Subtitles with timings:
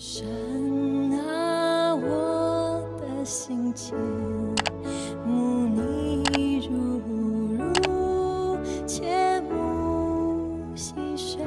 [0.00, 0.24] 神
[1.26, 3.96] 啊，我的心间，
[5.26, 11.40] 慕你如如，切慕溪水。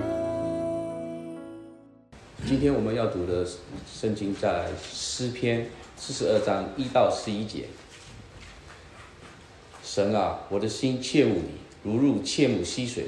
[2.46, 3.48] 今天我们要读的
[3.90, 7.68] 圣经在诗篇四十二章一到十一节。
[9.82, 11.52] 神啊，我的心切慕你，
[11.90, 13.06] 如入切慕溪水。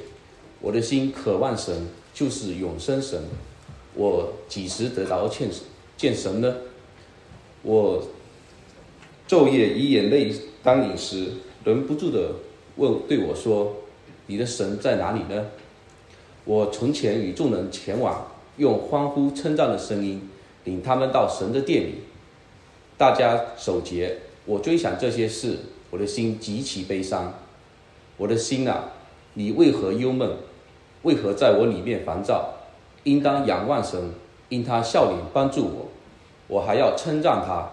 [0.62, 3.22] 我的心渴望神，就是永生神。
[3.96, 5.50] 我几时得着见
[5.96, 6.56] 见神呢？
[7.62, 8.04] 我
[9.28, 11.28] 昼夜以眼泪当饮食，
[11.64, 12.34] 忍不住的
[12.76, 13.76] 问对我说
[14.28, 15.46] ：“你的神在哪里呢？”
[16.46, 18.28] 我从前与众人前往，
[18.58, 20.30] 用欢呼称赞的声音
[20.66, 21.96] 领他们到神的殿里，
[22.98, 24.18] 大家守节。
[24.46, 25.58] 我追想这些事，
[25.90, 27.34] 我的心极其悲伤。
[28.18, 28.92] 我的心啊，
[29.36, 30.30] 你为何忧闷？
[31.04, 32.54] 为何在我里面烦躁？
[33.04, 34.12] 应当仰望神，
[34.50, 35.90] 因他笑脸帮助我，
[36.48, 37.70] 我还要称赞他。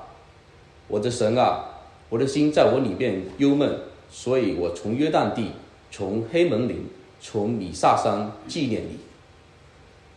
[0.88, 1.64] 我的神啊，
[2.08, 3.78] 我的心在我里面忧闷，
[4.10, 5.52] 所以我从约旦地，
[5.90, 6.88] 从黑门岭，
[7.20, 8.98] 从米萨山纪念你。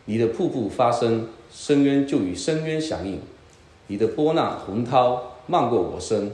[0.06, 3.18] 你的瀑布发声，深渊就与深渊响应；
[3.86, 6.32] 你的波浪洪涛漫过我身。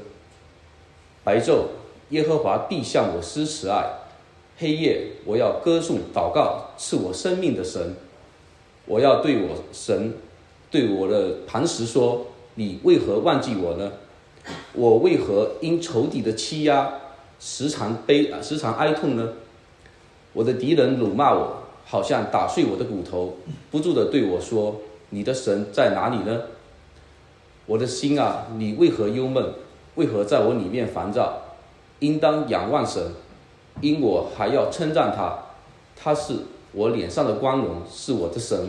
[1.22, 1.66] 白昼，
[2.08, 3.84] 耶和华必向我施慈爱；
[4.58, 7.94] 黑夜，我要歌颂祷告赐我生命的神。
[8.86, 10.14] 我要对我神，
[10.70, 13.92] 对我的磐石说：“你为何忘记我呢？
[14.72, 16.90] 我为何因仇敌的欺压，
[17.38, 19.28] 时常悲，时常哀痛呢？
[20.32, 23.36] 我的敌人辱骂我，好像打碎我的骨头，
[23.70, 26.42] 不住的对我说：你的神在哪里呢？
[27.66, 29.52] 我的心啊，你为何忧闷？
[29.96, 31.42] 为何在我里面烦躁？
[32.00, 33.12] 应当仰望神，
[33.80, 35.38] 因我还要称赞他，
[35.94, 36.34] 他是。”
[36.72, 38.68] 我脸上的光荣是我的神。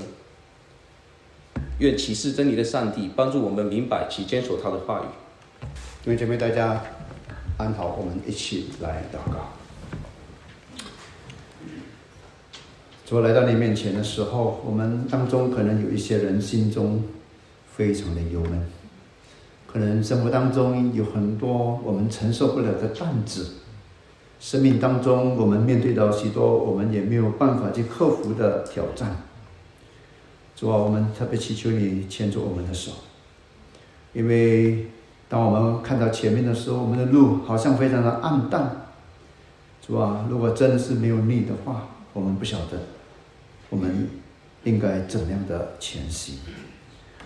[1.79, 5.67] 愿启示真理的上帝帮助我们明白其坚守他的话语。
[6.03, 6.81] 弟兄姐妹，大家
[7.57, 9.49] 安好，我们一起来祷告。
[13.05, 17.03] 主来到你面前的时候，我们当中可能有一些人心中
[17.75, 18.65] 非常的忧闷，
[19.67, 23.60] 可能生活当中有很多我们承受不了的担子。
[24.41, 29.15] 生命当中，我们面对到许多我们也没有办法去克服的挑战。
[30.55, 32.91] 主啊，我们特别祈求你牵住我们的手，
[34.13, 34.87] 因为
[35.29, 38.87] 当我们看到前面的时候，我们的路好像非常的暗淡。
[39.85, 42.79] 主啊，如果真的是没有你的话，我们不晓得
[43.69, 44.09] 我们
[44.63, 46.39] 应该怎样的前行。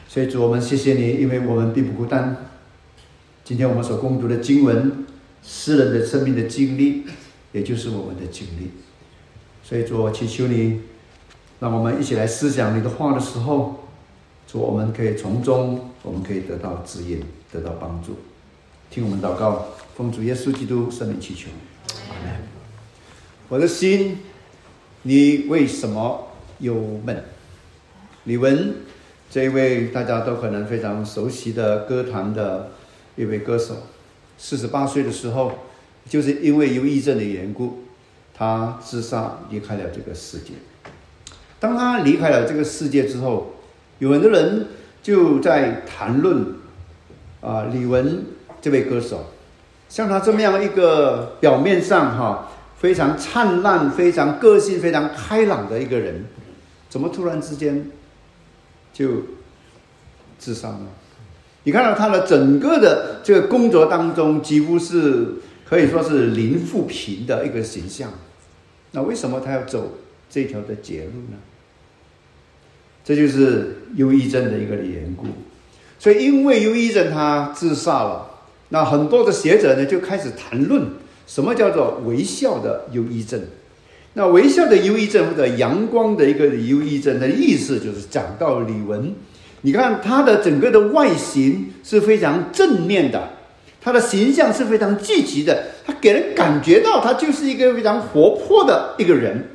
[0.09, 2.35] 所以主，我们谢谢你，因为我们并不孤单。
[3.45, 5.05] 今天我们所攻读的经文。
[5.47, 7.03] 世人的生命的经历，
[7.51, 8.71] 也就是我们的经历。
[9.63, 10.81] 所以，主，我祈求你，
[11.59, 13.87] 让我们一起来思想你的话的时候，
[14.47, 18.17] 主，我们可以从中，我们可以得到指引，得到帮助。
[18.89, 21.49] 听我们祷告，奉主耶稣基督圣名祈求。
[23.47, 24.17] 我的心，
[25.03, 26.27] 你为什么
[26.59, 27.23] 忧闷？
[28.23, 28.73] 李玟，
[29.29, 32.71] 这一位大家都可能非常熟悉的歌坛的
[33.15, 33.77] 一位歌手。
[34.37, 35.51] 四十八岁的时候，
[36.07, 37.83] 就是因为忧郁症的缘故，
[38.33, 40.53] 他自杀离开了这个世界。
[41.59, 43.55] 当他离开了这个世界之后，
[43.99, 44.67] 有很多人
[45.01, 46.55] 就在谈论
[47.41, 48.19] 啊，李玟
[48.61, 49.27] 这位歌手，
[49.89, 56.25] 像他这么样一个表面上哈非常灿烂、非常个性、非常开朗的一个人，
[56.89, 57.89] 怎么突然之间
[58.93, 59.23] 就
[60.37, 60.81] 自杀了？
[61.65, 65.33] 你看到他的整个的这个工作当中，几乎是
[65.67, 68.13] 可以说是零负评的一个形象。
[68.91, 69.97] 那为什么他要走
[70.29, 71.37] 这条的捷路呢？
[73.03, 75.25] 这就是忧郁症的一个缘故。
[75.97, 78.29] 所以，因为忧郁症他自杀了，
[78.69, 80.83] 那很多的学者呢就开始谈论
[81.25, 83.41] 什么叫做微笑的忧郁症。
[84.13, 89.13] 那微笑的忧郁症或者阳光的一个忧郁症的意思，就是讲到李玟。
[89.65, 93.29] 你看他的整个的外形是非常正面的，
[93.81, 99.49] 他的形象是非常积极的，他给人感觉到他就是一个非常活泼的一个人。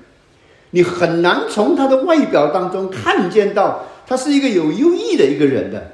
[0.73, 5.93] 你很难从他的外表当中看见到他是一个有忧郁的一个人的。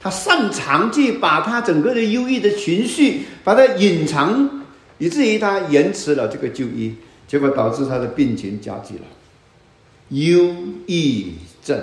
[0.00, 4.64] 他擅长去把他整个的忧郁的情绪把它隐藏，
[4.98, 6.92] 以至于他延迟了这个就医，
[7.28, 9.04] 结果导致他的病情加剧了，
[10.08, 10.56] 忧
[10.88, 11.34] 郁
[11.64, 11.78] 症。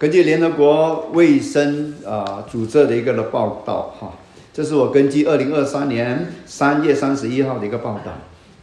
[0.00, 4.18] 根据联合国卫生啊组织的一个的报道，哈，
[4.50, 8.10] 这是我根据二零二三年三月三十一号的一个报道，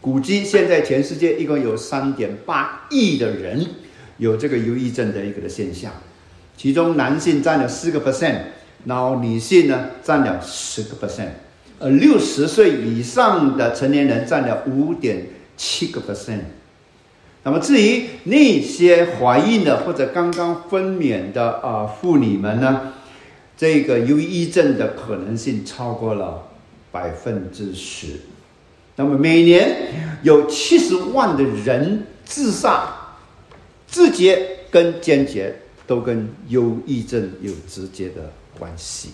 [0.02, 3.64] 估计现在全世界一共有三点八亿的人
[4.18, 5.92] 有这个忧郁症的一个的现象，
[6.58, 8.40] 其中男性占了四个 percent，
[8.86, 11.30] 然后女性呢占了十个 percent，
[11.78, 16.40] 呃六十岁以上的成年人占了五点七个 percent。
[17.48, 22.92] 那么至于那些怀孕的或者刚刚分娩的啊妇女们呢，
[23.56, 26.46] 这个忧郁症的可能性超过了
[26.92, 28.20] 百分之十。
[28.98, 29.78] 那么每年
[30.24, 32.94] 有七十万的人自杀，
[33.88, 35.56] 直接跟间接
[35.88, 38.30] 都跟忧郁症有直接的
[38.60, 39.12] 关系。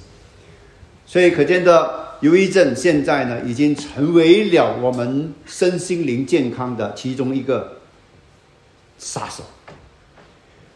[1.05, 7.77] 所以可见的，忧郁症现在呢，已经成为了我们身心灵健康的其中一个
[8.97, 9.43] 杀手。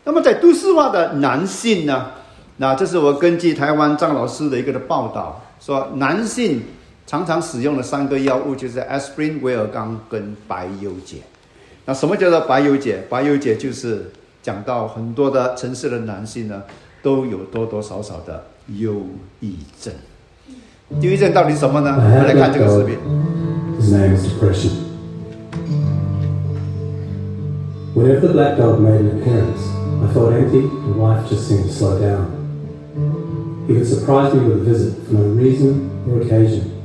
[0.03, 2.11] 那么在都市化的男性呢，
[2.57, 6.61] 那这是我根据台湾张老师的一个的报道说，男性。
[7.09, 11.19] 常常使用的三个药物就是 aspirin、威尔刚跟白油解。
[11.85, 13.05] 那什么叫做白油解？
[13.09, 14.11] 白油解就是
[14.43, 16.63] 讲到很多的城市的男性呢，
[17.01, 19.03] 都有多多少少的忧
[19.39, 19.93] 郁症。
[20.99, 21.95] 忧郁症到底什么呢？
[21.95, 22.97] 我们来看这个视频。
[27.97, 29.59] Whenever the black dog made an appearance,
[30.03, 33.65] I felt empty and life just seemed to slow down.
[33.67, 36.77] He could surprise me with a visit for no reason or occasion.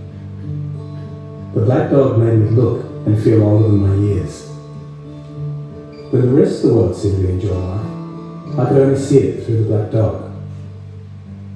[1.53, 4.49] The black dog made me look and feel older than my years.
[6.13, 9.45] When the rest of the world seemed to enjoy life, I could only see it
[9.45, 10.33] through the black dog.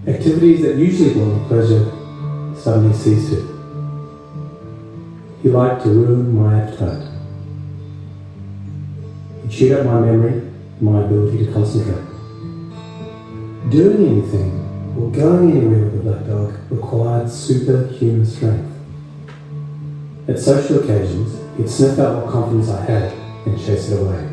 [0.07, 1.91] Activities that usually brought me pleasure
[2.61, 3.41] suddenly ceased to.
[5.43, 7.16] He liked to ruin my appetite.
[9.47, 10.43] He chewed up my memory
[10.81, 12.05] my ability to concentrate.
[13.71, 18.73] Doing anything or going anywhere with the black dog required superhuman strength.
[20.29, 23.13] At social occasions, he'd sniff out what confidence I had
[23.47, 24.29] and chase it away.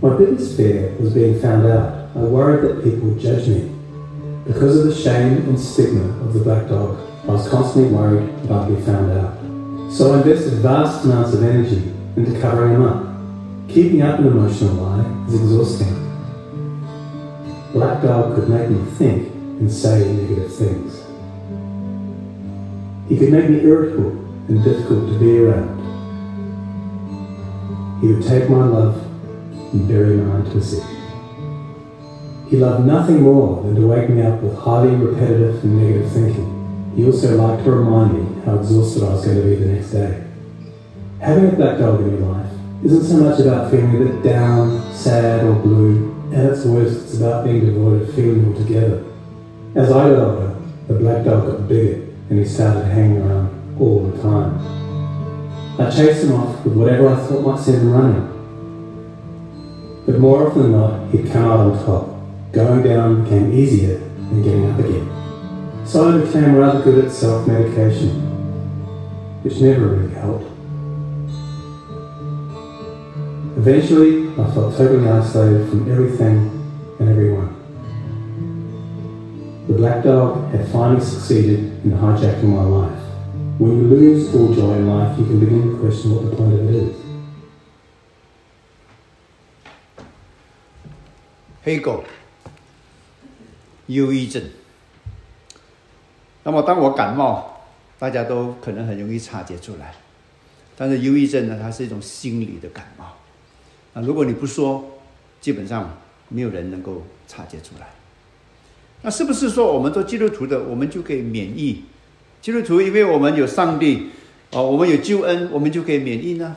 [0.00, 2.08] My biggest fear was being found out.
[2.16, 3.70] I worried that people would judge me.
[4.46, 8.50] Because of the shame and stigma of the black dog, I was constantly worried that
[8.50, 9.92] I'd be found out.
[9.92, 13.01] So I invested vast amounts of energy into covering him up.
[13.72, 15.94] Keeping up an emotional lie is exhausting.
[17.72, 21.02] Black Dog could make me think and say negative things.
[23.08, 24.10] He could make me irritable
[24.48, 25.80] and difficult to be around.
[28.02, 29.02] He would take my love
[29.72, 30.82] and bury my intimacy.
[32.50, 36.92] He loved nothing more than to wake me up with highly repetitive and negative thinking.
[36.94, 39.92] He also liked to remind me how exhausted I was going to be the next
[39.92, 40.22] day.
[41.20, 42.51] Having a black dog in your life
[42.84, 46.10] isn't so much about feeling a bit down, sad, or blue.
[46.32, 49.04] At its worst, it's about being devoid of feeling altogether.
[49.74, 50.56] As I got older,
[50.88, 54.58] the black dog got bigger and he started hanging around all the time.
[55.78, 58.28] I chased him off with whatever I thought might send him running.
[60.06, 62.08] But more often than not, he'd come out on top.
[62.52, 65.86] Going down became easier than getting up again.
[65.86, 68.10] So I became rather good at self-medication,
[69.42, 70.51] which never really helped.
[73.61, 76.51] Eventually, I felt totally isolated from everything
[76.99, 77.55] and everyone.
[79.67, 83.01] The black dog had finally succeeded in hijacking my life.
[83.59, 86.53] When you lose all joy in life, you can begin to question what the point
[86.53, 86.95] of it is.
[91.63, 92.03] 黑狗，
[93.87, 94.41] 忧郁症。
[96.43, 97.63] 那么，当我感冒，
[97.99, 99.93] 大家都可能很容易察觉出来。
[100.77, 103.05] 但是，忧郁症呢，它是一种心理的感冒。
[103.94, 104.98] 啊，如果你不说，
[105.40, 107.88] 基本上没有人能够察觉出来。
[109.02, 111.82] 那是不是说，我们做基督徒的，我们就可以免疫？
[112.40, 114.10] 基督徒，因为我们有上帝，
[114.52, 116.56] 啊，我们有救恩，我们就可以免疫呢？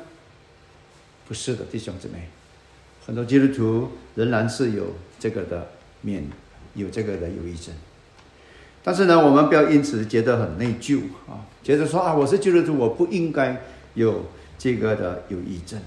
[1.27, 2.29] 不是的，弟兄姊妹，
[3.05, 5.67] 很多基督徒仍然是有这个的
[6.01, 6.23] 免，
[6.75, 7.73] 有这个的忧郁症。
[8.83, 13.59] 但是呢，我们不要因此觉得很内疚啊，觉得说啊，我是基督徒，我不应该
[13.95, 14.25] 有
[14.59, 15.81] 这个的忧郁症。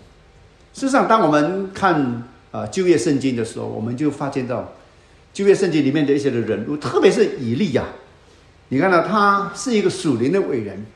[0.78, 4.72] 事实上，当我们看啊旧约圣经的时候，我们就发现到
[5.32, 7.82] 旧约圣经里面的一些的人物，特别是以利亚。
[8.68, 10.86] 你看到他是一个属灵的伟人，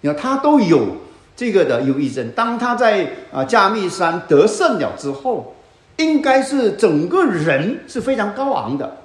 [0.00, 0.96] 你看他都有
[1.36, 2.32] 这个的忧郁症。
[2.32, 5.54] 当他在啊加密山得胜了之后，
[5.98, 8.96] 应该是整个人是非常高昂的。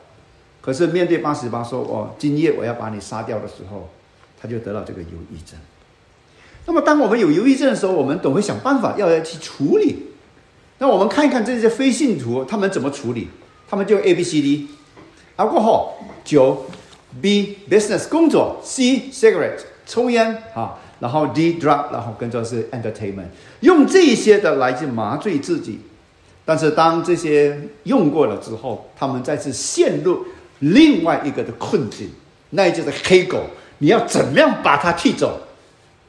[0.60, 3.90] 可是面对八十八说：“哦，今夜我要把你杀掉”的时候，
[4.42, 5.60] 他就得到这个忧郁症。
[6.66, 10.08] 那么，当我们有忧郁症的时候，我们总会想办法要要去处理。
[10.80, 13.28] 那我们看一看这些非信徒他们怎么处理？
[13.70, 14.68] 他们就 A B C D，
[15.36, 15.94] 啊过后
[16.24, 16.66] 九。
[17.22, 23.28] B business 工作，C cigarette 抽烟啊，然后 D drug，然后跟着是 entertainment，
[23.60, 25.80] 用这些的来去麻醉自己。
[26.44, 30.26] 但是当这些用过了之后，他们再次陷入
[30.58, 32.10] 另外一个的困境，
[32.50, 33.44] 那就是黑狗。
[33.78, 35.40] 你要怎么样把它踢走？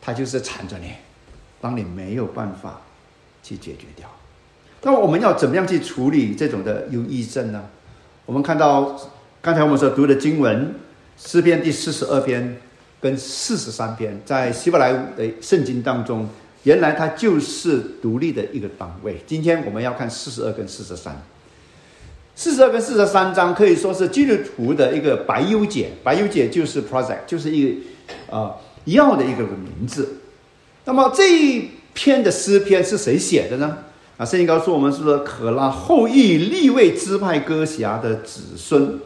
[0.04, 0.90] 它就是缠着你，
[1.62, 2.82] 当你没有办法
[3.42, 4.06] 去解决掉。
[4.82, 7.64] 那我们要怎么样去处理这种的忧郁症呢？
[8.26, 9.00] 我们看到
[9.40, 10.74] 刚才我们所读的经文，
[11.16, 12.58] 诗篇第四十二篇
[13.00, 16.28] 跟四十三篇，在希伯来的圣经当中，
[16.64, 19.22] 原来它就是独立的一个单位。
[19.26, 21.22] 今天我们要看四十二跟四十三，
[22.34, 30.20] 四十二跟四十三章可以说是基督徒的一个白优解，白优解就是 project，就是一个啊药的一个名字。
[30.84, 33.78] 那么这一篇的诗篇是谁写的呢？
[34.16, 38.98] 啊，圣经告诉我们是说，可拉后裔立位支派歌辖的子孙。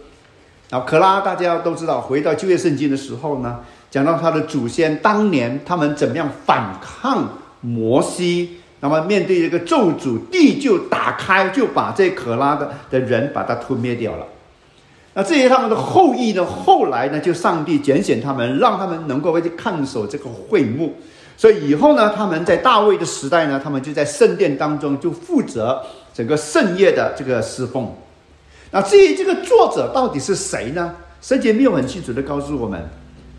[0.70, 14.26] 啊，可拉大家都知道，回到旧约圣经的时候呢，讲到他的祖先当年他们怎么样反抗摩西，那么面对这个咒诅，地就打开，就把这可拉的的人把他吞灭掉了。
[15.18, 20.94] 那至于他们的后裔呢，后来呢，就上帝拣选他们，让他们能够去看守这个会幕。
[21.36, 25.82] 所以以后呢，他们在大卫的时代呢，他们就在圣殿当中就负责
[26.14, 27.92] 整个圣业的这个侍奉。
[28.70, 30.94] 那至于这个作者到底是谁呢？
[31.20, 32.80] 圣经没有很清楚的告诉我们，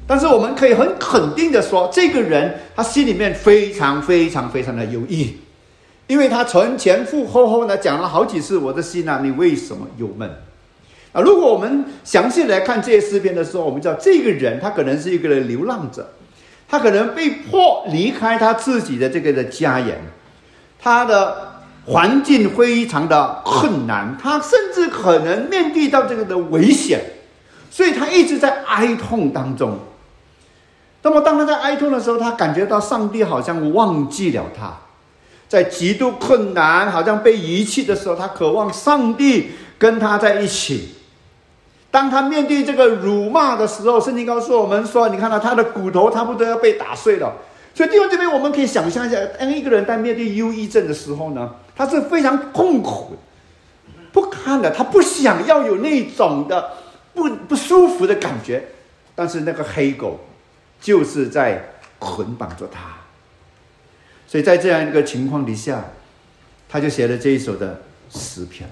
[0.05, 5.37] 但是我们可以很肯定的说，这个人他心里面非常非常非常的有意，
[6.07, 10.29] 因为他从前赴后后呢讲了好几次：“我的心啊，你为什么忧闷？”
[11.11, 16.11] 啊，如果我们详细来看这些诗篇的时候，我们知道这个人他可能是一个流浪者。
[16.71, 19.99] 他可能被迫离开他自己的这个的家园，
[20.79, 27.01] 他的环境非常的困难，他甚至可能面对到这个的危险，
[27.71, 29.79] 所以他一直在哀痛当中。
[31.01, 34.71] 那么，当他在哀痛的时候，他感觉到上帝好像忘记了他，
[35.47, 40.97] 在极度困难、好像被遗弃的时候，他渴望上帝跟他在一起。
[41.91, 47.33] 当他面对这个辱骂的时候，圣经告诉我们说：“你看到他的骨头差不多要被打碎了。”
[47.73, 53.17] 所以，弟兄这边我们可以想象一下，当一个人在面对忧郁症的时候呢，他是非常痛苦、
[54.11, 56.71] 不堪的，他不想要有那种的
[57.13, 58.67] 不不舒服的感觉。
[59.15, 60.19] 但是那个黑狗
[60.79, 62.97] 就是在捆绑着他，
[64.27, 65.85] 所以在这样一个情况底下，
[66.69, 68.69] 他就写了这一首的诗篇。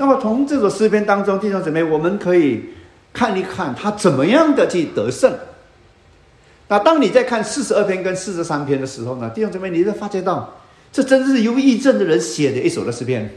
[0.00, 2.70] 那么从这首诗篇当中，弟兄姊妹，我们可以
[3.12, 5.30] 看一看他怎么样的去得胜。
[6.68, 10.56] 那当你在看四十二篇跟四十三篇的时候呢，弟兄姊妹，你会发觉到，
[10.90, 13.30] 这真是忧郁症的人写的一首的诗篇。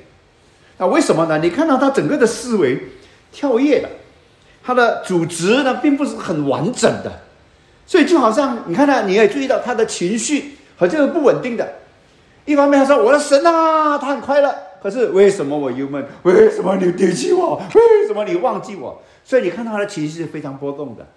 [0.78, 1.38] 那为什么呢？
[1.40, 2.82] 你看到他整个的思维
[3.34, 3.90] 跳跃了，
[4.64, 7.12] 他的组织呢并不是很完整的，
[7.86, 11.74] 所以就好像你看到，你也注意到他的情绪好像是不稳定的。
[12.46, 16.06] 一方面他说：“我的神啊，他很快乐。”可是为什么我郁闷？
[16.24, 17.56] 为什么你丢弃我？
[17.74, 19.02] 为什么你忘记我？
[19.24, 21.08] 所以你看到他的情绪是非常波动的。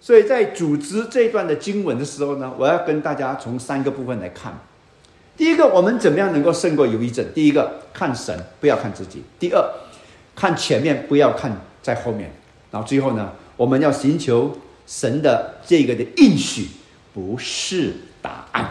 [0.00, 4.56] 所以在组织这一段的经文的时候呢，我要跟大家从三个部分来看。
[5.36, 7.26] 第一个，我们怎么样能够胜过忧郁症？
[7.34, 9.60] 第一个，看神，不要看自己；第二，
[10.36, 12.32] 看前面，不要看在后面。
[12.70, 14.56] 然后最后呢，我们要寻求
[14.86, 16.68] 神的这个的应许，
[17.12, 18.70] 不是答案。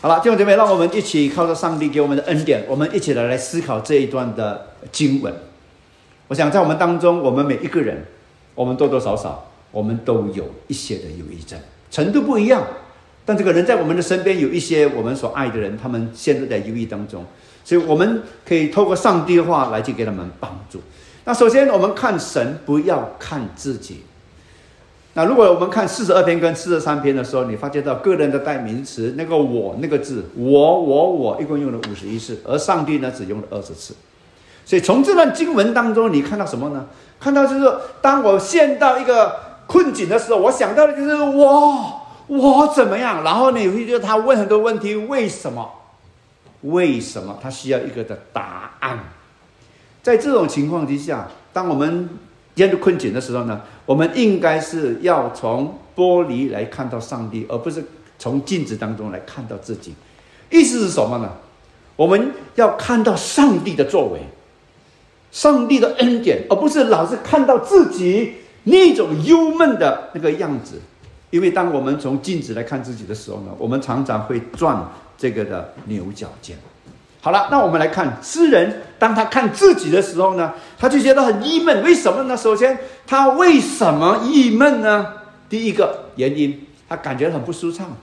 [0.00, 5.32] 好了，弟兄姐妹，让我们一起靠着上帝给我们的恩典，我们一起来来思考这一段的经文。
[6.28, 8.04] 我想在我们当中，我们每一个人，
[8.54, 11.58] 我们多多少少，我们都有一些的忧郁症，
[11.90, 12.66] 程度不一样。
[13.26, 17.24] 但这个人在我们的身边有一些我们所爱的人，他们陷入在忧郁当中，
[17.62, 20.80] 所以我们可以透过上帝的话来去给他们帮助。
[21.24, 24.02] 那首先，我们看神，不要看自己。
[25.16, 33.94] 那如果我们看四十二篇跟四十三篇的时候，你发觉到个人的代名词那个“我”那个字，我我我，一共用了五十一次，而上帝呢只用了二十次。
[34.64, 36.86] 所以从这段经文当中，你看到什么呢？
[37.20, 39.36] 看到就是当我陷到一个
[39.68, 43.22] 困境的时候，我想到的就是我我怎么样？
[43.22, 45.70] 然后呢，会觉得他问很多问题，为什么？
[46.62, 47.38] 为什么？
[47.40, 48.98] 他需要一个的答案。
[50.02, 52.08] 在这种情况之下，当我们
[52.56, 57.84] 陷入困境的时候呢，我们应该是要从玻璃来看到上帝，而不是
[58.18, 59.94] 从镜子当中来看到自己。
[60.50, 61.30] 意思是什么呢？
[61.96, 64.20] 我们要看到上帝的作为，
[65.32, 68.34] 上帝的恩典，而不是老是看到自己
[68.64, 70.80] 那种忧闷的那个样子。
[71.30, 76.56] 因为当我们从镜子来看自己的时候呢，我们常常会转这个的牛角尖。
[77.24, 81.82] 好了，那我们来看诗人，当他看自己的时候呢，他就觉得很郁闷。
[81.82, 82.36] 为什么呢？
[82.36, 85.06] 首先，他为什么郁闷呢？
[85.48, 87.96] 第一个原因，他感觉很不舒畅，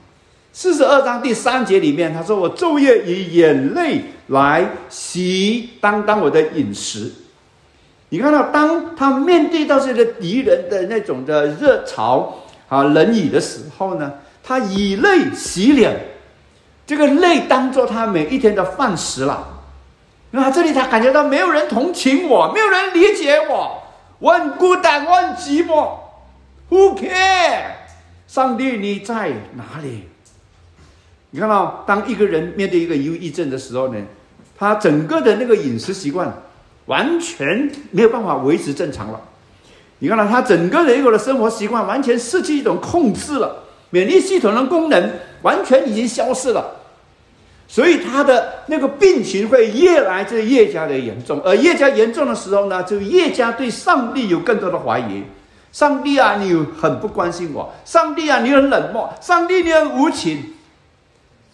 [0.51, 7.11] 四十二章第三节里面，他说：“我昼夜以眼泪来洗当当我的饮食。”
[8.09, 14.13] 你看到，当他面对到这个敌人的那种的热潮啊、冷雨的时候呢，
[14.43, 15.95] 他以泪洗脸，
[16.91, 19.48] 这个泪当做他每一天的饭食了。
[20.31, 23.81] 那这里他感觉到没有人同情我，没有人理解我，
[24.19, 25.88] 我很孤单，我很寂寞。
[26.69, 27.62] Who care？
[28.27, 30.10] 上帝你在哪里？
[31.29, 34.01] 你看到，当一个人面对一个忧郁症的时候呢，
[34.60, 36.29] 他整个的那个饮食习惯。
[36.88, 39.21] 完全没有办法维持正常了。
[40.00, 45.10] 你看到他整个的一个的生活习惯完全失去一种控制了，免疫系统的功能
[45.43, 46.80] 完全已经消失了，
[47.71, 51.41] 所以他的那个病情会越来就越加的严重。
[51.41, 55.23] 而越加严重的时候呢，就越加对上帝有更多的怀疑。
[55.71, 60.53] 上帝啊，你很不关心我；上帝啊，你很冷漠；上帝你很无情。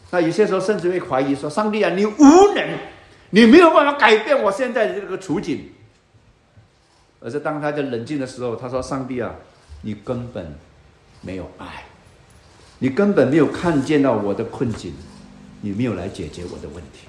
[0.09, 2.65] 那有些时候甚至会怀疑说：上帝啊，你无能。
[3.29, 5.69] 你没有办法改变我现在的这个处境，
[7.19, 9.35] 而是当他在冷静的时候，他说：“上帝啊，
[9.81, 10.55] 你根本
[11.21, 11.83] 没有爱，
[12.79, 14.93] 你根本没有看见到我的困境，
[15.61, 17.07] 你没有来解决我的问题。”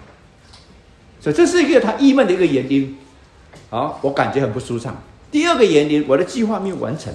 [1.20, 2.96] 所以这是一个他郁闷的一个原因。
[3.70, 4.96] 好，我感觉很不舒畅。
[5.30, 7.12] 第二个原因，我的计划没有完成。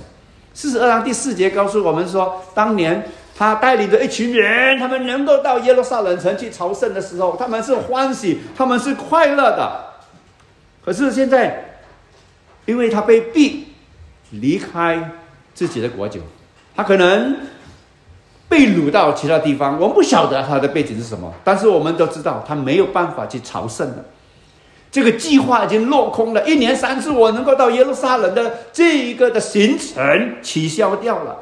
[0.53, 3.05] 四十二章第四节告诉我们说，当年。
[3.35, 9.85] 他带领着一群人，他们能够到耶路撒冷城去朝圣的时候，他们是欢喜，他们是快乐的。
[10.85, 11.79] 可是现在，
[12.67, 13.69] 因为他被逼
[14.29, 15.09] 离开
[15.55, 16.21] 自己的国酒，
[16.75, 17.37] 他可能
[18.53, 19.79] 被掳到其他地方。
[19.79, 24.05] 我们不晓得他的背景是什么，但是我们都知道他没有办法去朝圣了。
[24.91, 31.35] 这个计划已经落空了，一年三次我能够到耶路撒冷的这一个的行程取消掉了。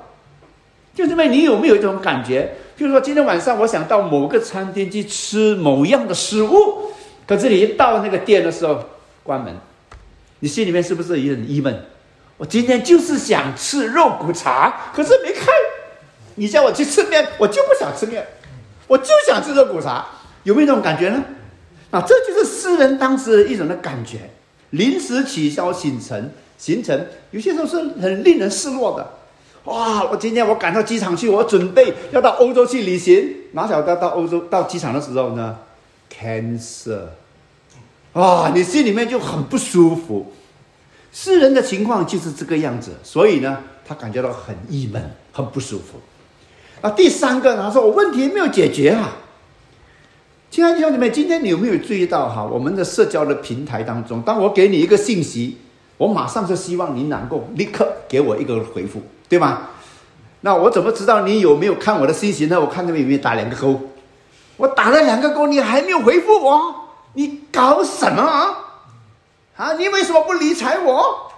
[0.95, 2.55] 就是因为你有没有一种感觉？
[2.77, 6.93] 譬如说，今天晚上我想到某个餐厅去吃某样的食物，
[7.27, 8.81] 可是你一到那个店的时候
[9.21, 9.53] 关门，
[10.39, 11.77] 你心里面是不是也很郁闷？
[12.37, 15.45] 我今天就是想吃肉骨茶，可是没开。
[16.35, 18.25] 你叫我去吃面，我就不想吃面，
[18.87, 20.05] 我就想吃热骨茶。
[20.43, 21.23] 有没有这种感觉呢？
[21.91, 24.29] 啊，这就是诗人当时一种的感觉。
[24.71, 29.13] 临时取消行程，行程有些时候是很令人失落的。
[29.65, 30.05] 哇！
[30.05, 33.35] 我今天我赶到机场去，我准备要到欧洲去旅行。
[33.51, 35.57] 哪晓得到欧洲到机场的时候呢
[36.09, 37.01] ？Cancer！
[38.13, 40.33] 啊，你心里面就很不舒服。
[41.11, 45.99] 诗人的情况就是这个样子，所以呢，他感觉到很郁闷，很不舒服。
[46.81, 49.09] 啊，第三个，他说我问题没有解决啊。
[50.49, 52.43] 亲爱的兄弟们，今天你有没有注意到哈？
[52.43, 55.57] 我们的社交的平台当中，当我给你一个信息，
[55.97, 59.01] 我马上就希望你能够立刻给我一个回复。
[59.29, 59.69] 对吗？
[60.41, 62.59] 那我怎么知道你有没有看我的信息呢？
[62.59, 63.79] 我看这边有没有打两个勾？
[64.57, 66.75] 我打了两个勾，你还没有回复我，
[67.13, 68.57] 你搞什么啊？
[69.55, 71.31] 啊，你为什么不理睬我？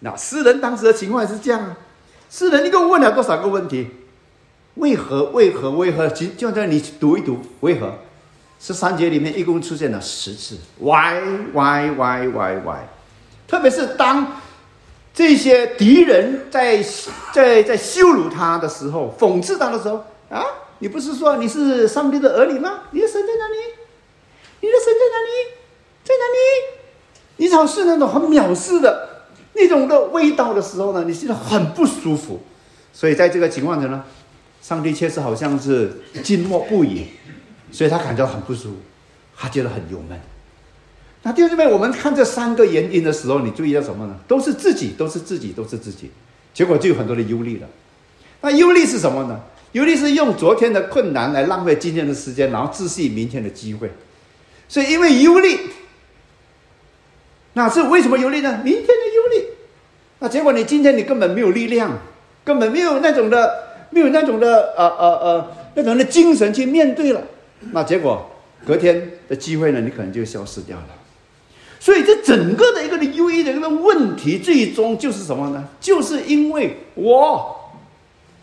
[0.00, 1.76] 那诗人当时的情况是这样啊。
[2.28, 3.88] 诗人一共问了多少个问题？
[4.80, 5.24] 为何？
[5.30, 5.70] 为何？
[5.70, 6.08] 为何？
[6.08, 7.94] 就就在你读一读，为何？
[8.58, 11.20] 十三节里面一共出现了十次，why
[11.52, 12.80] why why why why？
[13.46, 14.40] 特别是当。
[15.12, 16.82] 这些敌人在
[17.32, 20.40] 在在羞辱他的时候，讽刺他的时候啊，
[20.78, 22.84] 你不是说你是上帝的儿女吗？
[22.92, 23.56] 你的神在哪里？
[24.60, 25.30] 你的神在哪里？
[26.04, 26.38] 在哪里？
[27.38, 32.40] 你好是那种很藐视的那种的味道的时候呢，你心里很不舒服。
[32.92, 34.04] 所以在这个情况下呢，
[34.60, 37.06] 上帝确实好像是静默不语，
[37.72, 38.76] 所以他感到很不舒服，
[39.36, 40.20] 他觉得很郁闷。
[41.22, 44.16] 那弟兄妹，我们看这三个原因的时候，你注意到什么呢？
[44.26, 46.10] 都是自己，都是自己，都是自己，
[46.54, 47.68] 结果就有很多的忧虑了。
[48.40, 49.40] 那忧虑是什么呢？
[49.72, 53.90] 忧虑是用昨天的困难来浪费今天的时间，然后窒息明天的机会。
[54.66, 55.58] 所以因为忧虑，
[57.52, 58.60] 那是为什么忧虑呢？
[58.64, 59.46] 明天的忧虑，
[60.20, 61.98] 那结果你今天你根本没有力量，
[62.44, 67.22] 根本没有那种的，没有那种的呃呃呃那种的精神去面对了。
[67.72, 68.30] 那结果
[68.66, 70.86] 隔天的机会呢，你可能就消失掉了。
[71.78, 75.66] 所以，这整个的一个的忧郁的一个问题，最终就是什么呢？
[75.80, 77.72] 就是因为我，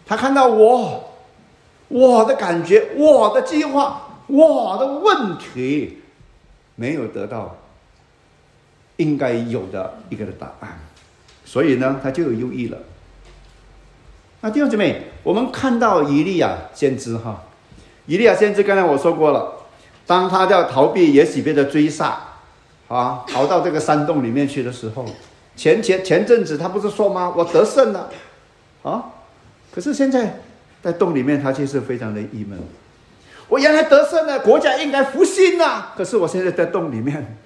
[0.08, 1.14] 他看到我，
[1.88, 6.00] 我的感觉，我的计划，我的问题，
[6.76, 7.56] 没有得到
[8.96, 10.80] 应该有的一个的答案，
[11.46, 12.78] 所以呢，他就有忧郁了。
[14.42, 17.44] 那弟兄姊妹，我们看到以利亚先知哈，
[18.06, 19.54] 以利亚先知刚才我说过了，
[20.06, 22.24] 当他要逃避耶洗别的追杀。
[22.88, 25.06] 啊，逃到这个山洞里面去的时候，
[25.58, 27.34] 前前前阵子他不是说吗？
[27.36, 28.10] 我得胜了，
[28.82, 29.04] 啊，
[29.74, 30.40] 可是现在
[30.82, 32.58] 在洞里面，他却是非常的郁闷。
[33.50, 37.38] 我原来得胜了，国家应该复兴呐，可是我现在在洞里面。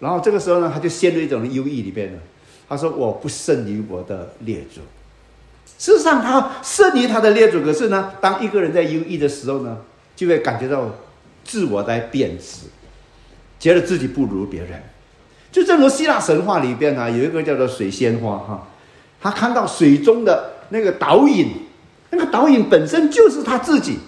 [0.00, 2.18] 然后这个时候呢，他就陷入一种忧郁里边了。
[2.68, 4.80] 他说：“我不胜于我的列祖。”
[5.78, 7.62] 事实上，他胜于他的列祖。
[7.62, 9.78] 可是呢，当一个人在忧郁的时候呢，
[10.14, 10.90] 就会感觉到
[11.44, 12.66] 自我在贬值，
[13.58, 14.82] 觉得自己不如别人。
[15.50, 18.68] 就正如希腊神话里边呢，有一个叫做水仙花哈，
[19.20, 21.48] 他看到水中的那个倒影，
[22.10, 23.98] 那个倒影本身就是他自己，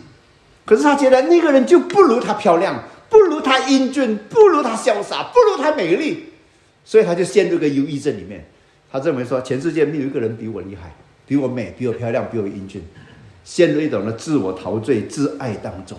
[0.64, 6.32] 可是他觉得那个人就不如他漂亮，不如他英俊，不如他潇洒，不如他美丽，
[6.84, 8.46] 所以他就陷入个忧郁症里面。
[8.92, 10.94] 他认为说，全世界没有一个人比我厉害，
[11.26, 12.82] 比我美，比我漂亮，比我英俊，
[13.44, 15.98] 陷入一种的自我陶醉、自爱当中。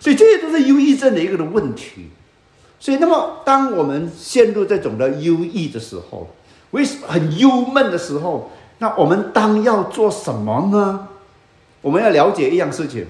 [0.00, 2.10] 所以这些都是忧郁症的一个的问题。
[2.80, 6.28] 所以，那么当我们陷入这种的忧郁的时候，
[6.72, 11.06] 为什很忧闷的时候，那我们当要做什么呢？
[11.80, 13.06] 我们要了解一样事情，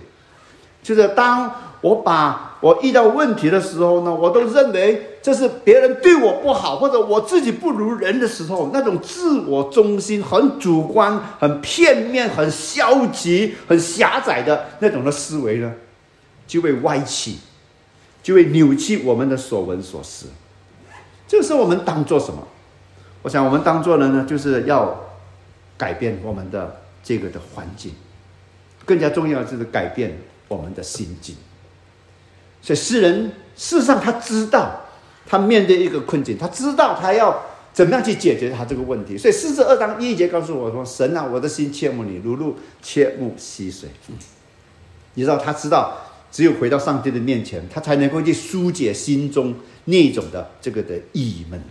[0.82, 15.74] 就是当我把我遇到问题的时候呢，我都认为这是别人对我不好，或者我自己不如人的时候，那种自我中心、很主观、很片面、很消极、很狭窄的那种的思维呢，
[16.46, 17.36] 就会歪曲。
[18.22, 20.28] 就会扭曲我们的所闻所思。
[21.26, 22.46] 这个时候，我们当做什么？
[23.22, 24.96] 我想，我们当做的呢，就是要
[25.76, 27.92] 改变我们的这个的环境。
[28.84, 31.34] 更加重要就是改变我们的心境。
[32.62, 34.80] 所以，诗人事实上他知道，
[35.26, 37.42] 他面对一个困境，他知道他要
[37.74, 39.18] 怎么样去解决他这个问题。
[39.18, 43.90] 所以，四十二章一节告诉我说：“神啊，我的心切慕你，如入切慕溪水。”
[45.14, 45.98] 你知道，他知道。
[46.32, 51.62] 只有回到上帝的面前，他才能够去疏解心中那种的这个的郁闷。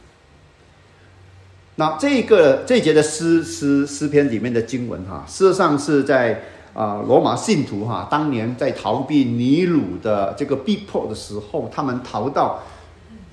[1.78, 12.60] 那这个这一节的诗诗诗篇里面的经文哈，事实上是在啊罗马信徒哈当年在逃避尼禄的这个逼迫的时候，他们逃到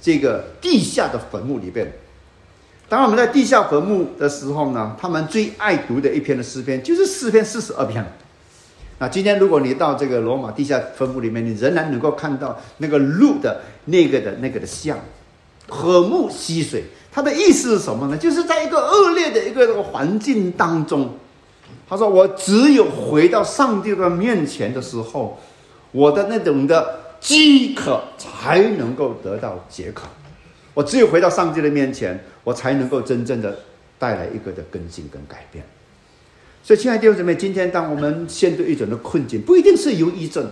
[0.00, 1.92] 这个地下的坟墓里边。
[2.88, 8.04] 当我们在地下坟墓的时候呢，他们最爱读的一篇的诗篇就是诗篇四十二篇。
[8.98, 14.98] 那今天如果你到这个罗马地下坟墓里面，你仍然能够看到那个鹿的那个的那个的像，
[15.68, 16.82] 和睦溪水。
[17.12, 18.16] 它的意思是什么呢？
[18.16, 21.10] 就是在一个恶劣的一个环境当中，
[21.88, 25.38] 他说：“我只有回到上帝的面前的时候，
[25.92, 30.06] 我的那种的饥渴才能够得到解渴。
[30.74, 33.58] 我只有回到上帝的面前，我才能够真正的
[33.98, 35.64] 带来一个的更新跟改变。”
[36.62, 40.50] 所以，亲爱的弟兄姊妹，今天当我们陷入一种的困境，不一定是忧郁症。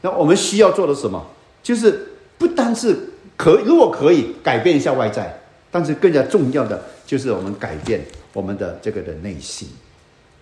[0.00, 1.24] 那我们需要做的什么？
[1.62, 2.08] 就是
[2.38, 2.96] 不单是
[3.36, 9.68] 可，如果可以改变一下外在，但是更加重要的就是我们改变我们的这个的内心，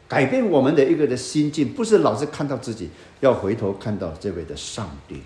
[0.09, 2.89] 改变我们的一个的心境，不是老是看到自己，
[3.21, 5.23] 要回头看到这位的上帝，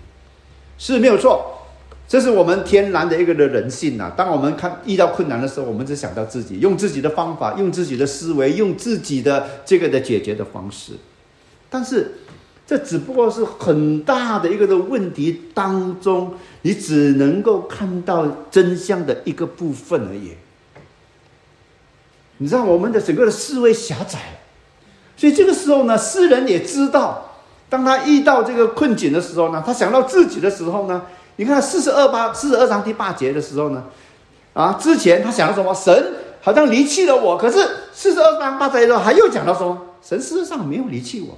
[0.77, 1.59] 是没有错。
[2.05, 4.11] 这是我们天然的一个的人性呐。
[4.15, 10.91] 当我们看遇到困难的时候，我们只想到自己，用自己的方法，用自己的思维，用自己的这个的解决的方式。
[11.69, 12.11] 但是，
[12.67, 20.33] 这只不过是很大的一个的问题当中，你只能够看到真相的一个部分而已。
[22.37, 24.41] 你知道，我们的整个的思维狭窄，
[25.23, 27.31] 所以这个时候呢，诗人也知道，
[27.69, 31.01] 当他遇到这个困境的时候呢，他想到自己的时候呢。
[31.37, 33.85] 你看四十二八四十二章第八节的时候呢，
[34.51, 35.73] 啊，之前他想到什么？
[35.73, 37.37] 神好像离弃了我。
[37.37, 37.57] 可是
[37.93, 41.37] 四十二章八节的时候，他又讲到说，神事实上没有离弃我。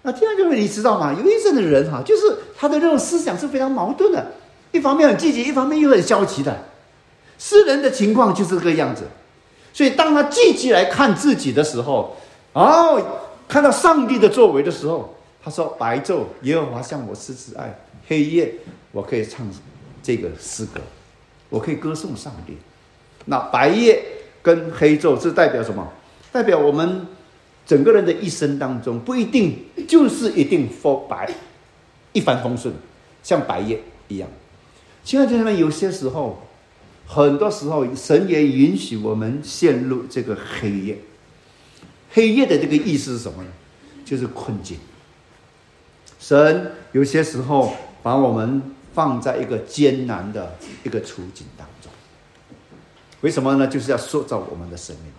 [0.00, 1.12] 那第二就是你知道吗？
[1.12, 4.28] 有一阵的人哈，就是他的那种思想是非常矛盾的，
[4.72, 6.56] 一方面很积极，一方面又很消极的。
[7.38, 9.02] 诗人的情况就是这个样子。
[9.74, 12.16] 所以当他积极来看自己的时候，
[12.52, 18.54] 哦，看到上帝的作为的时候，他说：“白昼耶和华向我施慈爱，黑夜。”
[18.92, 19.46] 我可以唱
[20.02, 20.80] 这个诗歌，
[21.48, 22.58] 我可以歌颂上帝。
[23.26, 24.02] 那白夜
[24.42, 25.88] 跟黑昼是代表什么？
[26.32, 27.06] 代表我们
[27.64, 31.32] 整个人的一生当中，不一定就是一定 for 白
[32.12, 32.74] 一帆风顺，
[33.22, 34.28] 像白夜一样。
[35.04, 36.42] 亲爱的弟兄们，有些时候，
[37.06, 40.98] 很多时候，神也允许我们陷入这个黑夜。
[42.12, 43.48] 黑夜的这个意思是什么呢？
[44.04, 44.78] 就是困境。
[46.18, 48.74] 神有些时候把我们。
[48.92, 51.92] 放在一个艰难的一个处境当中，
[53.20, 53.64] 为什么呢？
[53.64, 55.12] 就是要塑造我们的生命。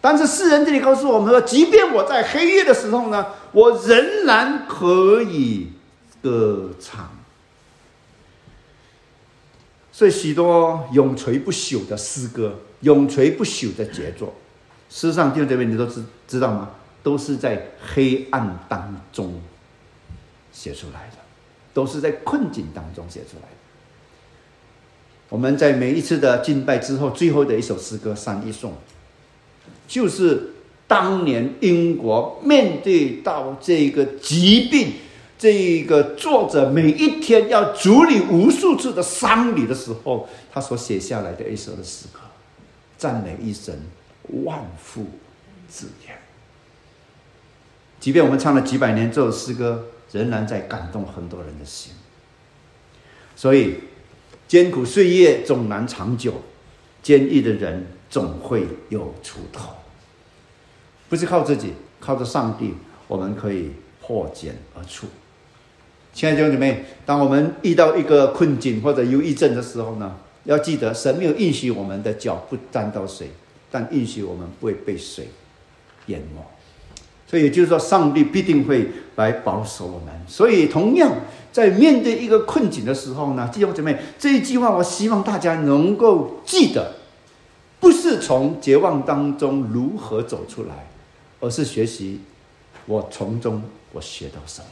[0.00, 5.72] 但是世人这里告诉我们说，即便我在黑夜的时候呢，我仍然可以
[6.22, 7.10] 歌唱。
[9.92, 14.34] 所以许多永垂不朽的诗歌，永垂不朽的杰作，
[14.88, 16.70] 事实上弟兄姊妹，你都知知道吗？
[17.02, 19.40] 都是在黑暗当中
[20.52, 21.16] 写出来的，
[21.72, 23.56] 都是在困境当中写出来的。
[25.28, 28.72] 我们在每一次的敬拜之后，最后的一首诗歌《三一颂》，
[29.86, 30.54] 就是
[30.86, 34.94] 当年英国面对到这个疾病，
[35.38, 42.20] 这个作者每一天要处理无数次的丧礼的时候，他所写下来的一首的诗歌，
[42.96, 43.74] 赞美一生，
[44.44, 45.06] 万福
[45.70, 46.16] 之言。
[48.00, 51.92] 即便我们唱了几百年这首诗歌，仍然在感动很多人的心。
[53.34, 53.80] 所以。
[54.48, 56.34] 艰苦岁月总难长久，
[57.02, 59.72] 坚毅的人总会有出头。
[61.08, 62.74] 不是靠自己，靠着上帝，
[63.08, 65.08] 我们可以破茧而出。
[66.14, 73.32] 亲爱的弟兄姊妹，当我们遇到一个困境或者忧郁症的时候呢，要记得神没有允许我们的脚不沾到水，
[73.76, 75.28] 但允许我们不会被水
[76.06, 76.40] 淹没。
[77.26, 80.08] 所以也就是说，上帝必定会来保守我们。
[80.26, 81.12] 所以同样。
[81.52, 86.96] 在面对一个困境的时候呢，弟兄姊妹，这一句话我希望大家能够记得，
[87.80, 90.86] 不是从绝望当中如何走出来，
[91.40, 92.20] 而是学习
[92.84, 93.62] 我从中
[93.92, 94.66] 我学到什么。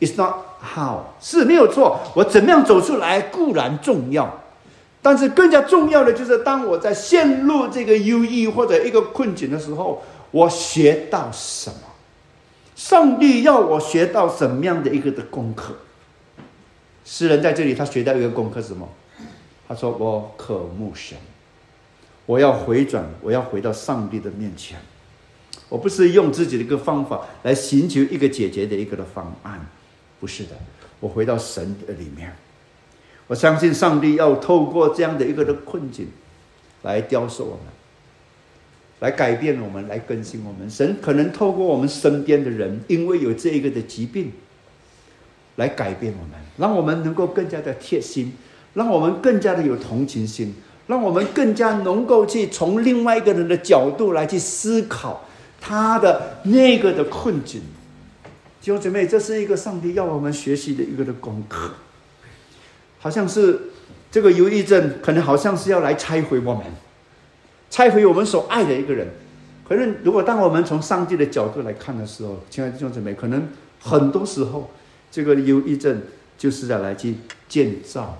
[0.00, 4.39] It's not how 是没有错，我怎么样走出来固然重要，
[5.02, 11.76] 但是更加重要的就是，当我在陷入这个忧郁或者一个困境的时候，我学到什么。
[12.76, 15.74] 上帝要我学到什么样的一个的功课？
[17.04, 18.88] 诗人在这里，他学到一个功课是什么？
[19.66, 21.16] 他说：“我渴慕神，
[22.26, 24.78] 我要回转，我要回到上帝的面前。
[25.68, 29.64] 我不是用自己的一个方法来寻求一个解决的一个的方案，
[30.18, 30.50] 不是的。
[30.98, 32.34] 我回到神的里面，
[33.30, 36.08] 我相信上帝要透过这样的一个的困境
[36.82, 37.60] 来雕塑我们。”
[39.00, 40.68] 来改变我们，来更新我们。
[40.68, 44.30] 神可能透过我们身边的人，因为有这一个的疾病，
[45.56, 48.34] 来改变我们，让我们能够更加的贴心，
[48.74, 50.54] 让我们更加的有同情心，
[50.86, 55.24] 让我们更加能够去从另外一个人的角度来去思考
[55.58, 57.62] 他的那个的困境。
[58.60, 61.70] 弟兄姊妹，这是一个上帝要我们学习的一个的功课。
[63.00, 63.60] 好像是
[64.12, 66.64] 这个忧郁症，可能好像是要来拆毁我们。
[67.70, 69.08] 拆毁我们所爱的一个人，
[69.66, 73.48] 可能如果当我们从上帝的角度来看的时候，亲爱的弟兄姊妹，可能
[73.80, 74.70] 很多时候
[75.10, 76.02] 这个忧郁症
[76.36, 77.14] 就是在来去
[77.48, 78.18] 建造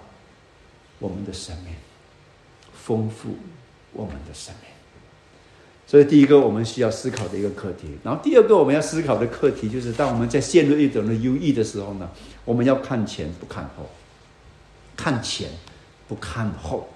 [0.98, 1.74] 我们的生命，
[2.72, 3.36] 丰富
[3.92, 4.70] 我们的生命。
[5.84, 12.08] 所以第一个我们需要思考的一个课题，然后第二个我们要思考的课题就是，当我们在陷入一种的忧郁的时候呢，
[12.44, 13.90] 我们要看前不看后，
[15.00, 15.48] 看前
[16.06, 16.86] 不看后。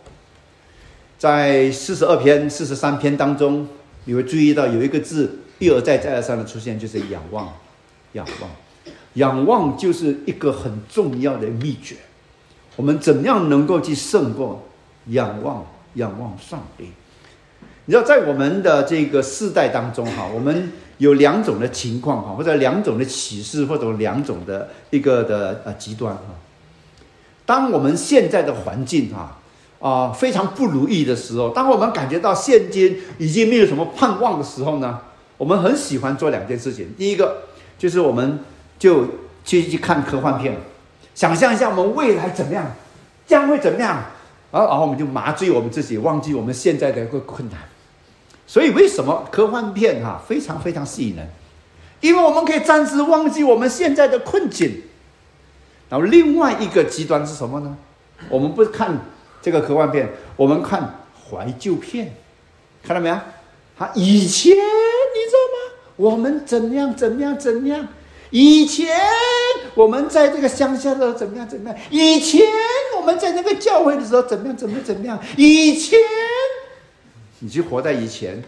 [1.16, 3.66] 在四十二篇、四十三篇当中，
[4.04, 7.50] 你会注意到有一个字一而再、再而三的出现，就是仰望。
[8.12, 8.50] 仰望，
[9.14, 11.96] 仰望就是一个很重要的秘诀。
[12.76, 14.68] 我们怎样能够去胜过
[15.06, 15.64] 仰望？
[15.94, 16.90] 仰望上帝。
[17.86, 26.34] 你知道，在我们的这个世代当中，哈，我们有两种的情况，哈，或者两种的启示，或者两种的一个的呃极端，哈。
[27.46, 29.38] 当我们现在的环境，哈。
[29.80, 34.98] 啊，非常不如意的时候，当我们感觉到现今已经没有什么盼望的时候呢，
[35.36, 36.94] 我们很喜欢做两件事情。
[36.96, 37.42] 第一个
[37.76, 38.38] 就是我们
[38.78, 39.06] 就
[39.44, 40.56] 去去看科幻片，
[41.14, 42.74] 想象一下我们未来怎么样，
[43.26, 44.04] 将会怎么样，
[44.50, 47.58] 然后然后我们就麻醉我们自己，忘记我们现在的一个困难。
[48.46, 51.28] 所以为什么科幻片哈非常非常吸引人？
[52.00, 54.80] 因为我们可以暂时忘记我们现在的困境。
[55.88, 57.76] 然后另外一个极端是什么呢？
[58.28, 58.98] 我们不看。
[59.42, 62.14] 这个科幻片，我们看怀旧片，
[62.82, 63.20] 看到没有？
[63.76, 65.92] 他以前你知道吗？
[65.96, 66.96] 我们怎样？
[66.96, 67.38] 怎样？
[67.38, 67.86] 怎样？
[68.30, 68.88] 以前
[69.74, 71.46] 我们在这个乡下的时候怎么样？
[71.46, 71.78] 怎么样？
[71.90, 72.40] 以前
[72.96, 74.56] 我们在那个教会的时候怎么样？
[74.56, 75.20] 怎么怎么样？
[75.36, 75.98] 以前，
[77.40, 78.42] 你就活在以前，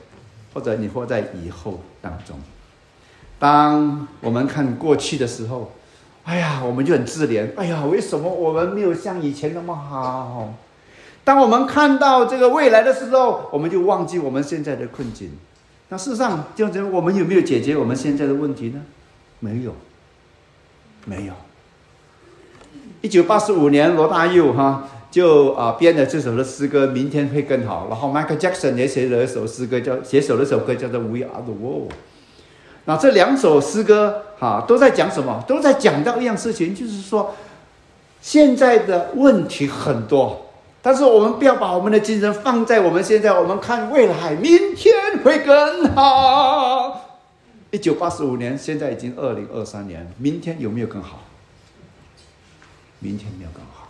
[0.55, 2.40] 或者你活在以后当中。
[3.38, 5.72] 当我们看过去的时候，
[6.27, 7.49] 哎呀，我们就很自怜。
[7.57, 10.53] 哎呀，为什么我们没有像以前那么好？
[11.23, 15.31] 当我们看到这个未来的时候，我们就忘记我们现在的困境。
[15.89, 18.83] 那事实上，就这，我们有没有解决我们现在的问题呢？
[19.39, 19.73] 没有，
[21.05, 21.33] 没有。
[23.03, 31.91] 一九八十五年，罗大佑哈就啊编了这首的诗歌《明天会更好》，然后 Michael Jackson 也写了一首诗歌，叫写首了首歌叫做《We Are the World》。
[32.87, 35.44] 那这两首诗歌哈都在讲什么？
[35.46, 37.35] 都在讲到一样事情，就是说
[38.20, 40.46] 现在的问题很多。
[40.81, 47.20] 但是我们不要把我们的精神放在我们现在，我们看未来，明天会更好。
[47.72, 51.25] 一九八十五年，现在已经二零二三年，明天有没有更好？
[53.01, 53.88] 明天没有更好，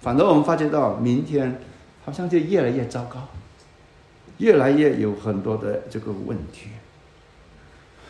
[0.00, 1.60] 反正我们发觉到明天
[2.04, 3.18] 好像就越来越糟糕，
[4.38, 6.70] 越来越有很多的这个问题。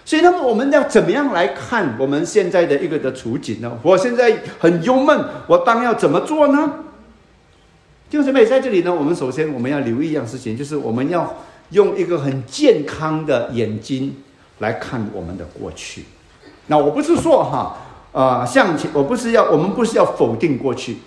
[0.07, 3.77] 所以，那么我们要怎么样来看我们现在的一个的处境呢？
[3.83, 6.75] 我现在很忧闷，我当要怎么做呢？
[8.09, 11.35] 弟兄姊妹，在这里呢，我们首先我们要留意一样事情，就是我们要
[11.71, 14.15] 用一个很健康的眼睛
[14.61, 16.05] 来看我们的过去。
[16.69, 17.77] 那我不是说哈，
[18.13, 20.99] 啊，向前，我不是要，我们不是要否定过去，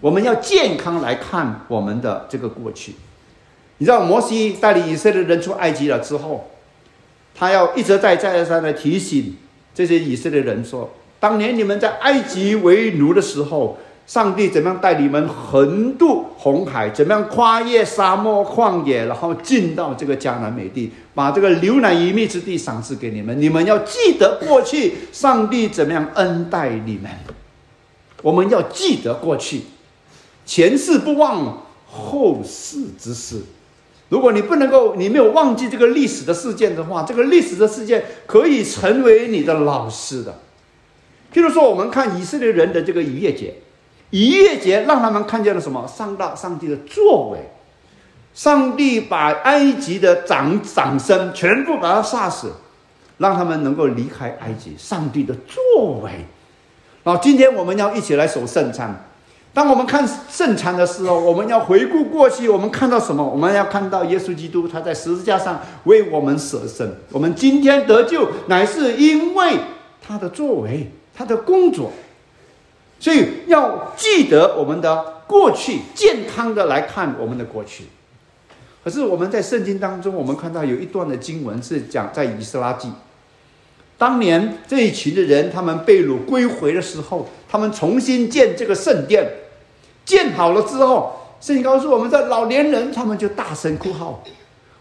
[0.00, 2.96] 我们要健康来看我们的这个过去。
[3.78, 6.49] 你知道，摩西带领以色列人出埃及了之后。
[7.34, 9.36] 他要一直在再三的提醒
[9.74, 23.40] 这些以色列人说：当年你们在埃及为奴的时候，上帝怎么样带你们横渡红海，怎么样跨越沙漠旷野，然后进到这个迦南美地，把这个牛奶与蜜之地赏赐给你们。
[23.40, 27.10] 你们要记得过去上帝怎么样恩待你们。
[28.22, 29.62] 我们要记得过去，
[30.44, 33.42] 前世不忘后世之事。
[34.10, 40.40] 如果你不能够，你没有忘记这个历史的事件的话，这个历史的事件可以成为你的老师的。
[41.32, 43.54] 譬如说，我们看以色列人的这个逾越节，
[44.10, 45.86] 逾越节让他们看见了什么？
[45.86, 47.38] 上大上帝的作为，
[48.34, 52.52] 上帝把埃及的长长生全部把他杀死，
[53.18, 54.74] 让他们能够离开埃及。
[54.76, 56.10] 上帝的作为。
[57.04, 59.06] 然后今天我们要一起来守圣餐。
[59.52, 63.24] 当我们看圣餐的时候，我们要回顾过去，我们看到什么？
[63.24, 66.96] 我们要看到耶稣基督他在十字架上为我们舍身。
[67.10, 69.58] 我们今天得救，乃是因为
[70.00, 71.90] 他的作为，他的工作。
[73.00, 77.86] 所以要记得我们的过去，健康的来看我们的过去。
[78.84, 82.88] 可是我们在圣经当中，我们看到有一段的经文是讲在以斯拉记，
[83.98, 89.28] 当年这一群的人，他们被掳归回的时候，他们重新建这个圣殿。
[90.04, 94.22] 建好了之后，圣经告诉我们，这老年人他们就大声哭号。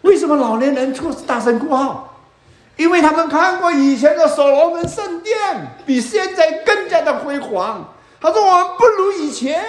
[0.02, 2.06] 为什么老年人出大声哭号？
[2.78, 5.36] 因为他们看过以前的所罗门圣殿，
[5.86, 7.94] 比现在更加的辉煌。
[8.22, 9.62] 他说：“我们不如以前，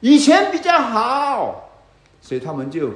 [0.00, 1.70] 以前比较好。”
[2.20, 2.90] 所以他们就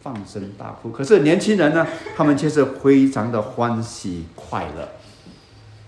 [0.00, 0.90] 放声大哭。
[0.90, 4.88] 可是年轻人呢，他们却是非常的欢喜快乐，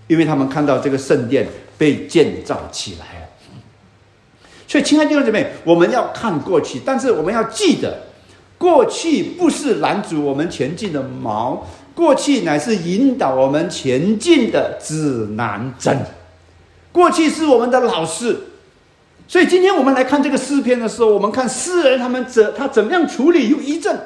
[0.07, 3.27] 因为他们看到这个圣殿被建造起来了。
[4.67, 7.99] 所以，亲爱的弟兄姊妹，我们要看过去，但是我们要记得，
[8.57, 11.59] 过去不是拦阻我们前进的锚，
[11.95, 15.97] 过去乃是引导我们前进的指南针。
[16.91, 18.37] 过去是我们的老师。
[19.27, 23.97] 所以，今天我们来看这个诗篇的时候，我们看诗人他们怎他怎么样处理忧郁症。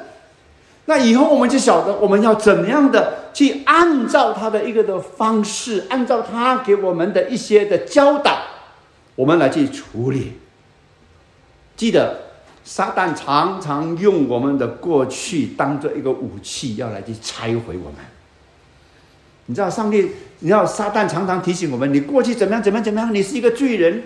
[0.86, 8.38] 那以后我们就晓得我们要怎么样的去按照他的一个的方式，按照他给我们的一些的教导，
[9.14, 10.38] 我们来去处理。
[11.76, 12.18] 记得，
[12.64, 17.94] 撒旦常常用我们的过去当做一个武器，要来去拆毁我们。
[19.46, 23.14] 你知道，上帝，你知道，撒旦常常提醒我们：你过去怎么样，怎么样，怎么样？
[23.14, 24.02] 你是一个罪人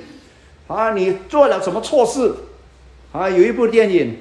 [0.66, 0.92] 啊！
[0.92, 2.34] 你做了什么错事
[3.12, 3.28] 啊？
[3.28, 4.16] 有一部电影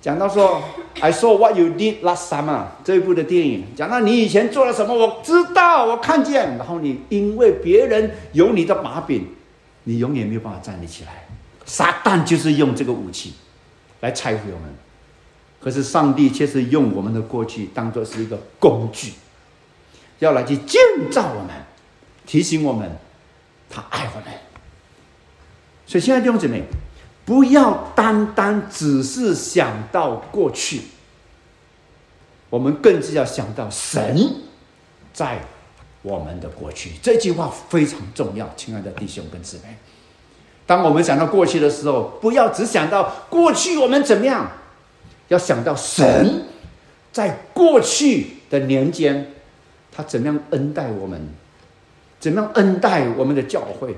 [0.00, 0.62] 讲到说
[1.00, 6.56] ：“I saw what you did last summer。”这一部的电影讲到你以前做了什么，我知道，我看见。
[6.56, 9.26] 然后你因为别人有你的把柄，
[9.84, 11.26] 你永远没有办法站立起来。
[11.66, 13.34] 撒旦就是用这个武器
[14.00, 14.74] 来拆毁我们，
[15.60, 19.12] 可是上帝却是用我们的过去当做是一个工具，
[20.20, 20.80] 要来去建
[21.10, 21.50] 造我们，
[22.24, 22.96] 提醒我们
[23.68, 24.32] 他爱我们。
[25.86, 26.62] 所以，亲爱的弟兄姊妹，
[27.28, 30.80] 不要单单只是想到过去，
[32.48, 34.36] 我们更是要想到神
[35.12, 35.38] 在
[36.00, 36.92] 我们的过去。
[37.02, 39.76] 这句话非常重要，亲爱的弟兄跟姊妹。
[40.64, 44.50] 当我们想到过去的时候，不要只想到过去我们怎么样，
[45.28, 46.46] 要想到神
[47.12, 49.34] 在过去的年间，
[49.92, 51.28] 他怎么样恩待我们，
[52.18, 53.94] 怎么样恩待我们的教会，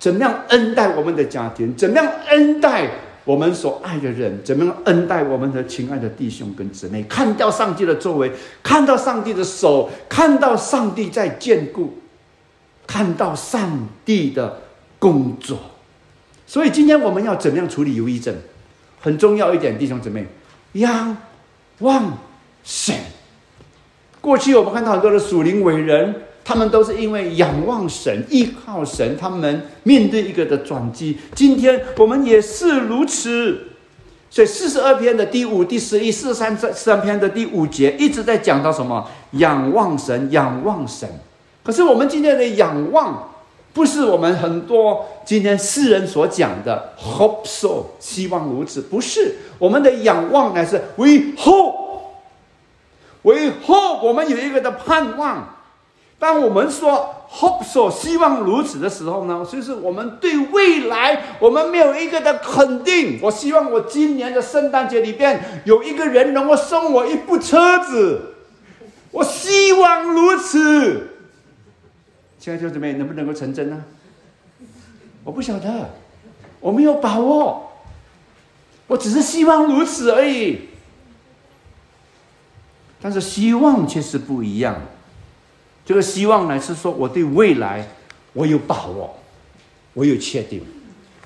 [0.00, 2.90] 怎么样恩待我们的家庭，怎么样恩待
[3.24, 7.02] 我们所爱的人，怎么样恩待我们的亲爱的弟兄跟姊妹。
[7.02, 11.98] 看到上帝的作为，看到上帝的手，看到上帝在眷顾，
[12.86, 14.62] 看到上帝的
[14.98, 15.58] 工作。
[16.46, 18.34] 所以今天我们要怎么样处理忧郁症？
[19.02, 20.26] 很重要一点，弟兄姊妹，
[20.72, 21.16] 仰
[21.80, 22.18] 望
[22.64, 22.94] 神。
[24.20, 26.14] 过去我们看到很多的属灵伟人，
[26.50, 31.16] 他们都是因为仰望神、依靠神，他们面对一个的转机。
[31.32, 33.68] 今天我们也是如此。
[34.28, 39.08] 所以四十二篇的第五、第十一、四十三、四三篇的第五节一直在讲到什么？
[39.34, 41.08] 仰望神，仰望神。
[41.62, 43.30] 可是我们今天的仰望，
[43.72, 53.34] 不是我们很多今天世人所讲的 hope so，希望如此，不是我们的仰望乃是 we hope，we
[53.64, 55.59] hope，我们有一个的盼望。
[56.20, 63.18] 当我们说 hope 所希望如此的时候呢，就是我们对未来我们没有一个的肯定。
[63.22, 68.34] 我希望我今年的圣诞节里边有一个人能够送我一部车子，
[69.10, 71.08] 我希望如此。
[72.38, 73.82] 亲爱的弟兄姊妹，能不能够成真呢？
[75.24, 75.88] 我不晓得，
[76.60, 77.72] 我没有把握，
[78.88, 80.68] 我只是希望如此而已。
[83.00, 84.76] 但是希望却是不一样。
[85.90, 87.84] 这个希望呢，是说我对未来
[88.32, 89.12] 我有把握，
[89.94, 90.62] 我有确定。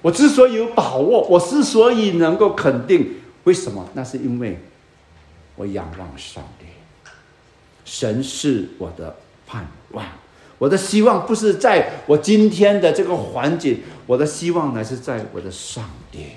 [0.00, 3.86] 我之所以有把握，我之所以能够肯定，为什么？
[3.92, 4.58] 那是因为
[5.56, 6.64] 我仰望上帝，
[7.84, 9.14] 神是我的
[9.46, 10.02] 盼望。
[10.56, 16.28] 我的希望不是在我今天的这个环境，我的希望乃是在我的上帝。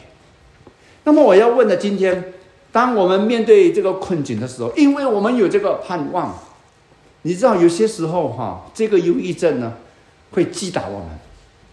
[1.06, 2.34] 那么我要问的，今天
[2.74, 6.38] 当我们面对这个困境的时候，因为我们有这个盼望，
[7.24, 9.74] 你知道有些时候哈，这个忧郁症呢
[10.32, 11.10] 会击打我们，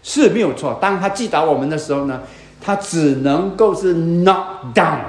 [0.03, 0.77] 是没有错。
[0.81, 2.23] 当他击打我们的时候呢，
[2.59, 4.99] 他只能够是 knock down，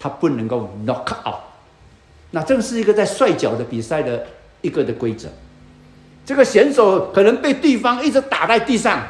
[0.00, 1.40] 他不能够 knock out。
[2.32, 4.26] 那这是一个在摔跤的比赛的
[4.60, 5.28] 一个的规则。
[6.24, 9.00] 这个选手可能被对方一直打在地上，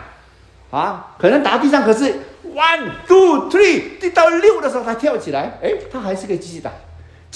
[0.70, 2.14] 啊，可能打地上，可是
[2.54, 6.70] one two three 第到六的时候，他跳起来，哎，他还是可以继续打。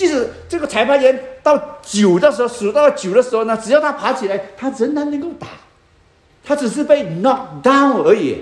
[0.01, 5.47] 即使这个裁判员到九的时候数到九的时候呢，只要他爬起来，他仍然能够打。
[6.43, 8.39] 他只是被 knock down 而已，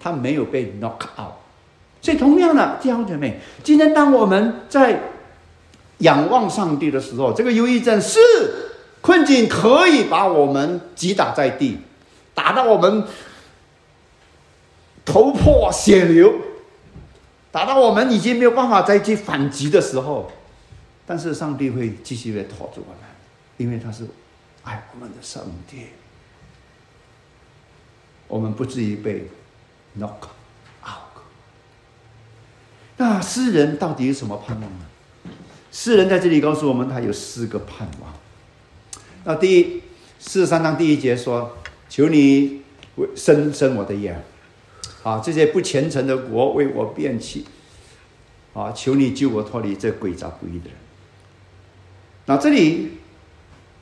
[0.00, 1.34] 他没有被 knock out。
[2.00, 4.98] 所以同样的，弟兄姐妹，今天当我们在
[5.98, 8.18] 仰望上帝的时候，这个忧郁症是。
[9.04, 11.76] 困境可以把我们击打在地，
[12.32, 13.04] 打到我们
[15.04, 16.32] 头破血流，
[17.54, 20.28] 打到我们已经没有办法再去反击的时候，
[21.06, 22.98] 但是上帝会继续的托住我们，
[23.58, 24.08] 因为他是
[24.64, 25.40] 爱我们的上
[25.70, 25.86] 帝，
[28.26, 29.28] 我们不至于被
[30.00, 30.26] knock
[30.82, 31.22] out。
[32.96, 35.30] 那诗人到底有什么盼望呢？
[35.70, 38.12] 诗人在这里告诉我们，他有四个盼望。
[39.22, 39.80] 那第一，
[40.18, 41.56] 四十三章第一节说
[41.88, 42.62] ：“求你
[42.96, 44.24] 为伸伸我的眼，
[45.04, 47.44] 啊，这些不虔诚的国为我变起，
[48.52, 50.74] 啊，求你救我脱离这诡诈不义的人。”
[52.26, 52.88] 那这里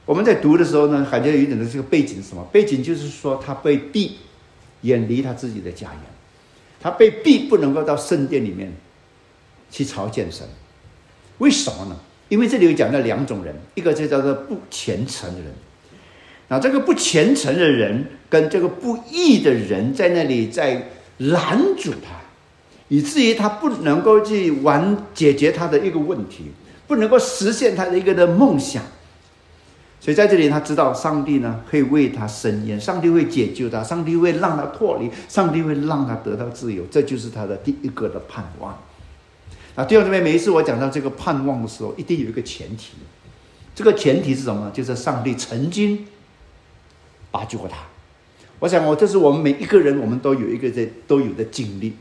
[0.05, 2.45] 我们在读的时候呢，感觉有一点的这个背景是什么？
[2.53, 4.19] 背景就是说他被逼
[4.83, 6.01] 远离他自己的家园，
[6.81, 8.73] 他被逼不能够到圣殿里面
[9.71, 10.47] 去朝见神，
[11.39, 11.97] 为什么呢？
[12.29, 15.53] 因为这里有讲到两种人，一个就叫做不虔诚的人。
[16.49, 20.89] 那这个不虔诚的人跟这个不义的人在那里在
[21.31, 22.21] 拦阻他，
[22.89, 26.53] 以至于他不能够去完解决他的一个问题，
[26.87, 28.83] 不能够实现他的一个的梦想。
[30.01, 38.77] 所以在这里他知道上帝呢会为他伸冤，上帝会解救他，上帝会让他脱离，上帝会让他得到自由，这就是他的第一个的盼望。
[39.77, 42.95] 啊，第二这边每一次我讲到这个盼望的时候，一定有一个前提，
[43.77, 44.71] 这个前提是什么？
[44.75, 46.05] 就是上帝曾经
[47.31, 47.77] 拔救过他。
[48.63, 51.95] 我想，我这是我们每一个人，我们都有一个在都有的经历。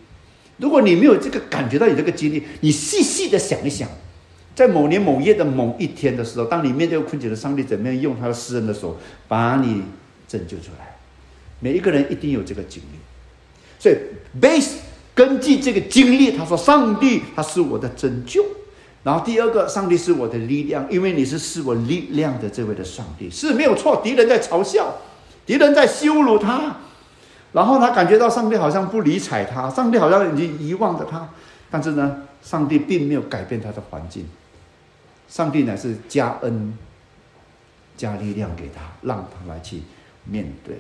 [0.58, 3.90] 如果你没有这个感觉到有这个经历，你细细的想一想，
[4.54, 9.82] 在某年某月的某一天的时候，当你面对困境的上帝怎么样用他的诗人的手把你
[10.28, 11.00] 拯救出来？
[11.60, 13.00] 每一个人一定有这个经历。
[13.80, 13.96] 所以
[14.40, 14.74] ，base。
[15.14, 18.44] 根据这个经历，他说：“上帝，他是我的拯救。
[19.04, 24.00] 然后第二个，上帝是我的力量，因为你是是我力量的这位的上帝是没有错。
[24.02, 25.02] 敌人在嘲笑，
[25.52, 26.78] 敌人在羞辱他，
[27.52, 31.28] 然后他感觉到上帝好像不理睬他，上帝好像已经遗忘了他。
[31.70, 34.30] 但是呢，上帝并没有改变他的环境，
[35.28, 36.78] 上帝乃是加恩、
[37.98, 39.82] 加力量给他，让他来去
[40.24, 40.80] 面对。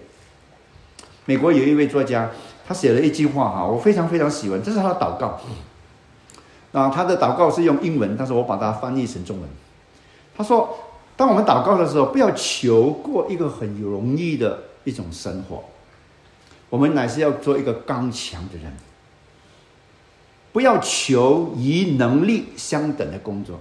[1.25, 2.29] 美国有一位作家。”
[2.65, 5.37] 他写了一句话哈，我非常非常喜欢，这是他的祷告。
[6.71, 9.49] 那，他的祷告是用英文，但是我把它翻译成中文。
[10.37, 10.73] 他说
[11.21, 15.63] ：“当我们祷告的时候，不要求过一个很容易的一种生活，
[16.67, 18.73] 我们乃是要做一个刚强的人。
[20.51, 23.59] 不要求与能力相等的工作，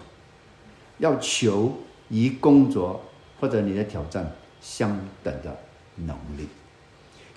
[1.00, 1.70] 要求
[2.08, 3.02] 与工作
[3.38, 5.54] 或者你的挑战相等的
[5.96, 6.48] 能力。”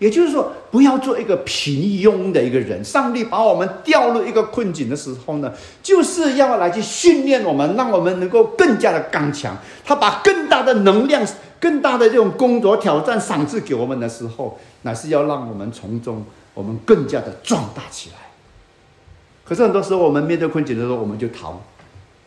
[0.03, 2.83] 也就是说，不要做一个平庸的一个人。
[2.83, 9.57] 上帝把我们掉入一个困境的时候呢，就是要来去训练我们，让我们能够更加的刚强。
[9.85, 11.25] 他把更大的能量、
[11.57, 18.17] 更大的这种工作挑战赏赐给我们的时候，乃是要让我们从中我们更加的壮大起来。
[19.45, 21.61] 可是很多时候，我们面对困境的时候，我们就逃，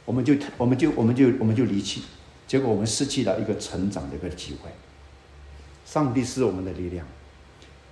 [0.07, 2.05] 我们就我们就我们就我们就离弃，
[2.47, 4.71] 结果我们失去了一个成长的一个机会。
[5.85, 7.07] 上帝是我们的力量。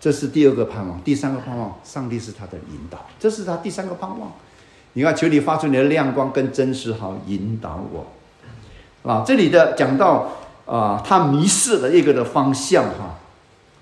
[0.04, 4.30] 这是第二个盼望，第三个盼望，上帝是他的引导，这是他第三个盼望。
[4.92, 9.10] 你看，求你发出你的亮光跟真实，好引导我。
[9.10, 10.30] 啊，这里的讲到
[10.66, 13.18] 啊，他迷失了一个的方向哈，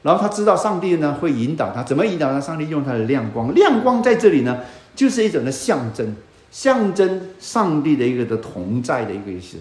[0.03, 2.41] 然后他知道上帝呢会引导他，怎么引导呢？
[2.41, 4.61] 上帝用他的亮光，亮光在这里呢，
[4.95, 6.15] 就是一种的象征，
[6.53, 9.57] 象征上帝的一个的同在的一个意思，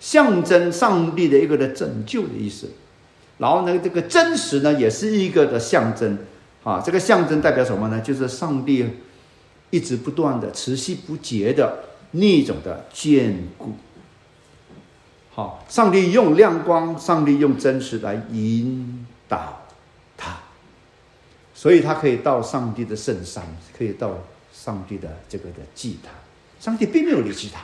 [0.00, 2.68] 象征上帝的一个的拯救的意思。
[3.42, 6.16] 然后呢，这个真实呢，也是一个的象征，
[6.62, 8.00] 啊，这个象征代表什么呢？
[8.00, 8.86] 就是上帝
[9.70, 11.80] 一直不断的、持续不竭的
[12.12, 13.72] 那种的眷顾。
[15.34, 19.62] 好，上帝用亮光，上帝用真实来引导
[20.16, 20.38] 他，
[21.52, 23.42] 所以他可以到上帝的圣山，
[23.76, 24.12] 可以到
[24.52, 26.12] 上帝的这个的祭坛。
[26.60, 27.62] 上帝并没有离弃他，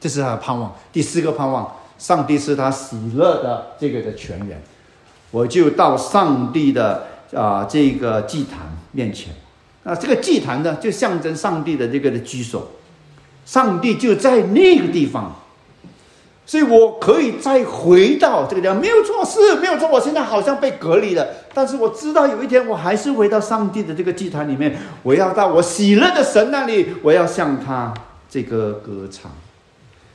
[0.00, 0.74] 这是他的盼望。
[0.92, 4.60] 第四个盼望，上帝是他喜乐的这个的泉源。
[5.32, 8.60] 我就到上帝的啊这个祭坛
[8.92, 9.34] 面前，
[9.82, 12.70] 啊这个祭坛呢就象征上帝的这个的居所，
[13.44, 15.34] 上帝就在那个地方，
[16.46, 19.88] 所以我可以再回到这个地方，没有错，是没有错。
[19.88, 27.94] 我现在好像被隔离了，但是我知道有一天我还是回到上帝的这个祭坛里面，我要到我喜乐的神那里，我要向他
[28.28, 29.32] 这个歌唱。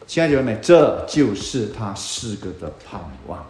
[0.05, 3.43] 亲爱的姐妹，这就是他诗歌的盼望。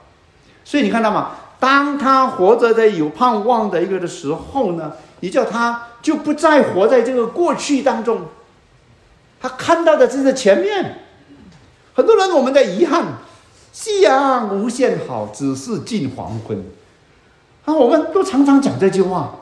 [0.64, 1.32] 所以你看到吗？
[1.60, 8.22] 当他活着的有盼望的一个的时候呢，你叫他就不再活在这个过去当中，
[9.42, 11.00] 他看到的正是前面。
[11.96, 13.06] 很多人我们的遗憾，
[13.74, 16.64] 夕阳无限好，只是近黄昏。
[17.66, 19.34] 啊，我们都常常讲这句话，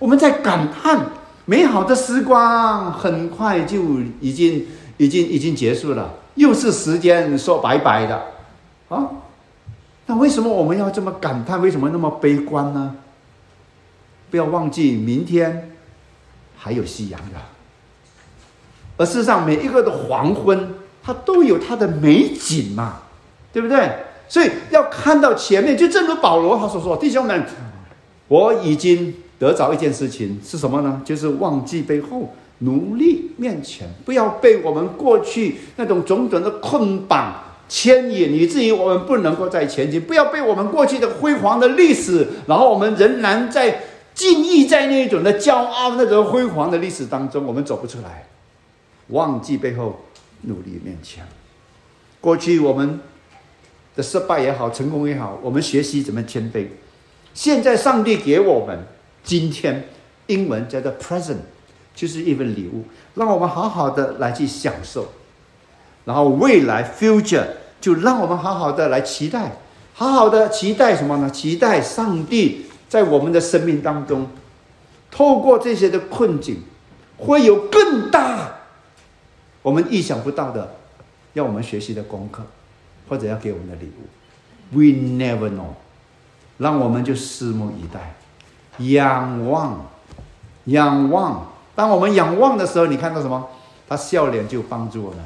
[0.00, 1.06] 我们在感叹
[1.44, 3.78] 美好的时光很快就
[4.20, 4.66] 已经
[4.96, 8.22] 已经已经结束了，又是时间说拜拜的，
[8.88, 9.08] 啊。
[10.10, 11.62] 那为什么我们要这么感叹？
[11.62, 12.96] 为什么那么悲观呢？
[14.28, 15.70] 不要忘记，明天
[16.56, 17.36] 还有夕阳的。
[18.96, 23.02] 而事实上，每一个的黄昏，它都有它的美景嘛，
[23.52, 23.88] 对不对？
[24.28, 27.46] 所以要看到前面，就正如保罗他所说：“弟兄们，
[28.26, 31.00] 我已经得着一件事情，是什么呢？
[31.04, 37.32] 就是忘记背后，努力面前，不要被我们过去那种种种的捆绑。”
[37.70, 40.00] 牵引，以至于我们不能够再前进。
[40.00, 48.26] 不要被我们过去的辉煌的历史，然后我们仍然在浸意在那一种的骄傲、那种辉煌的历史当中，我们走不出来。
[49.10, 50.00] 忘记背后，
[50.42, 51.24] 努力面前。
[52.20, 52.98] 过去我们
[53.94, 56.66] 的失败也好，成功也好，我们学习怎么谦卑。
[57.32, 58.84] 现在上帝给我们
[59.22, 59.88] 今天，
[60.26, 61.36] 英文叫做 present，
[61.94, 62.82] 就是一份礼物，
[63.14, 65.06] 让我们好好的来去享受。
[66.04, 67.46] 然后未来 future
[67.80, 69.56] 就让我们好好的来期待，
[69.94, 71.30] 好好的期待什么呢？
[71.30, 74.28] 期待上帝在我们的生命当中，
[75.10, 76.62] 透过这些的困境，
[77.18, 78.56] 会有更大
[79.62, 80.76] 我们意想不到的，
[81.34, 82.42] 要我们学习的功课，
[83.08, 84.08] 或者要给我们的礼物。
[84.72, 85.74] We never know，
[86.58, 88.14] 让我们就拭目以待，
[88.78, 89.86] 仰望，
[90.64, 91.46] 仰望。
[91.74, 93.48] 当我们仰望的时候，你看到什么？
[93.88, 95.18] 他笑脸就帮助我们。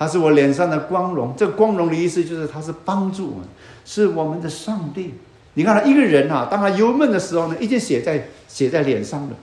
[0.00, 3.46] 他是我脸上的光荣，这光荣的意思就是他是帮助我们，
[3.84, 5.12] 是我们的上帝。
[5.52, 9.34] 你看他一个人啊，当他忧闷的时候呢，一定写在写在脸上的。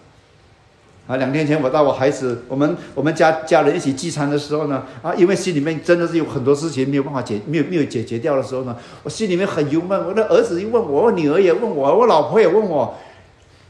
[1.05, 10.07] 啊，两天前我到我孩子，我们我们家家人一起聚餐的时候呢，啊，因为心里面真的是有很多事情没有办法解，没有没有解决掉的时候呢，我心里面很忧闷。
[10.07, 12.95] 我的儿子一问我，我女儿也问我，我老婆也问我，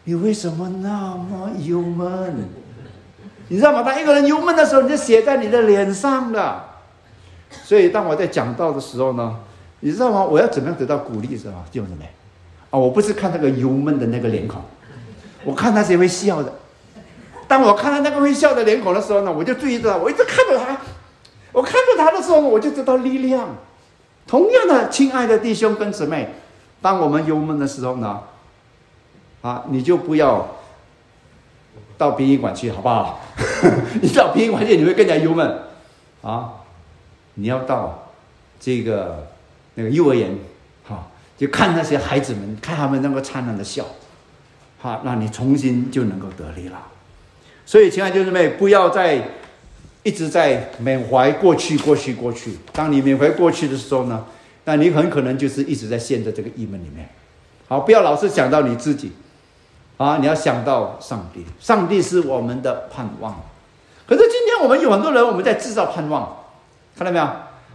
[0.06, 2.48] 你为什么那么忧闷？
[3.50, 3.84] 你知道吗？
[3.84, 6.64] 当一个人忧闷的时候，你就写在你的脸上的。
[7.64, 9.36] 所以，当我在讲道的时候呢，
[9.82, 10.24] 你知道吗？
[10.24, 11.64] 我要怎么样得到鼓励，是吧？
[11.72, 12.10] 弟兄姊妹，
[12.70, 14.62] 啊，我不是看那个忧闷的那个脸孔，
[15.44, 16.54] 我看那些会笑的。
[17.48, 20.78] 当我看到那个会笑的脸孔的时候呢，我就注意到，我一直看着他。
[21.54, 23.56] 我看着他的时候，我就知道力量。
[24.28, 26.30] 同样的，亲爱的弟兄跟姊妹，
[26.82, 28.22] 当我们忧闷的时候呢，
[29.42, 30.56] 啊，你就不要
[31.98, 33.22] 到殡仪馆去，好不好？
[34.02, 35.60] 你到殡仪馆去，你会更加忧闷，
[36.22, 36.54] 啊。
[37.40, 38.12] 你要到
[38.60, 39.28] 这个
[39.76, 40.36] 那个幼儿园，
[40.88, 41.08] 哈，
[41.38, 43.86] 就看那些孩子们，看他们那个灿烂的笑，
[44.82, 46.82] 哈，那你重新就能够得力了。
[47.66, 49.22] 所以，亲爱的弟兄妹，不要再
[50.02, 52.58] 一直在缅怀过去、过去、过去。
[52.74, 54.26] 当你缅怀过去的时候呢，
[54.66, 57.08] 那你很可能就是一直在陷在这个郁闷里面。
[57.68, 59.12] 好，不要老是想到你自己，
[59.98, 61.46] 啊，你要想到上帝。
[61.60, 63.40] 上帝是我们的盼望。
[64.08, 66.36] 可是今天我们有很多人，我们在制造盼望，
[66.98, 67.26] 看到没有？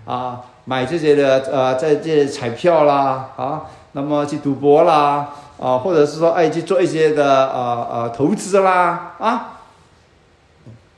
[0.04, 3.62] 啊，买这些的呃，在这些彩票啦，啊，
[3.92, 5.28] 那么去赌博啦，
[5.60, 9.60] 啊，或者是说哎去做一些的呃呃投资啦，啊，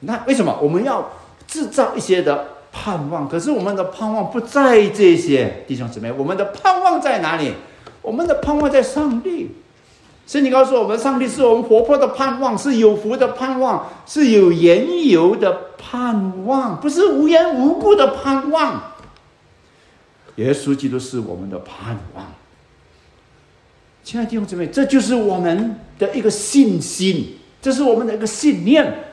[0.00, 1.10] 那为什么我们要
[1.46, 3.28] 制造一些的盼望？
[3.28, 7.52] 可是我们的盼望不在这些弟兄姊妹，我们的盼望在哪里？
[8.00, 9.54] 我们的盼望在上帝。
[10.26, 18.92] 圣经告诉我们，上帝是我们活泼的盼望，是有福的盼望，是有缘由的盼望，不是无缘无故的盼望。
[20.36, 22.32] 耶稣基督是我们的盼望。
[24.02, 29.04] 亲爱的弟兄姊妹，这就是我们的一个信心，这是我们的一个信念，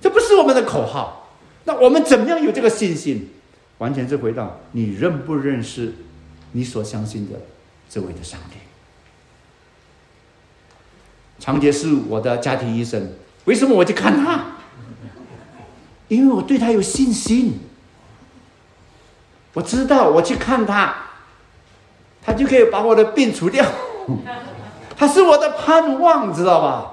[0.00, 1.30] 这不是我们的口号。
[1.64, 3.30] 那我们怎么样有这个信心？
[3.78, 5.94] 完全是回到你认不认识
[6.52, 7.38] 你所相信的
[7.88, 8.56] 这位的上帝。
[11.38, 13.12] 常杰是我的家庭医生，
[13.44, 14.46] 为什么我去看他？
[16.08, 17.60] 因为我对他有信心。
[19.52, 20.94] 我知道我去看他，
[22.20, 23.64] 他就可以把我的病除掉。
[24.96, 26.90] 他是我的盼望，知道吧？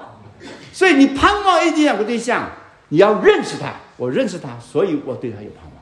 [0.72, 2.50] 所以你盼望一定两个对象，
[2.88, 3.74] 你要认识他。
[3.96, 5.72] 我认识他，所以我对他有盼望。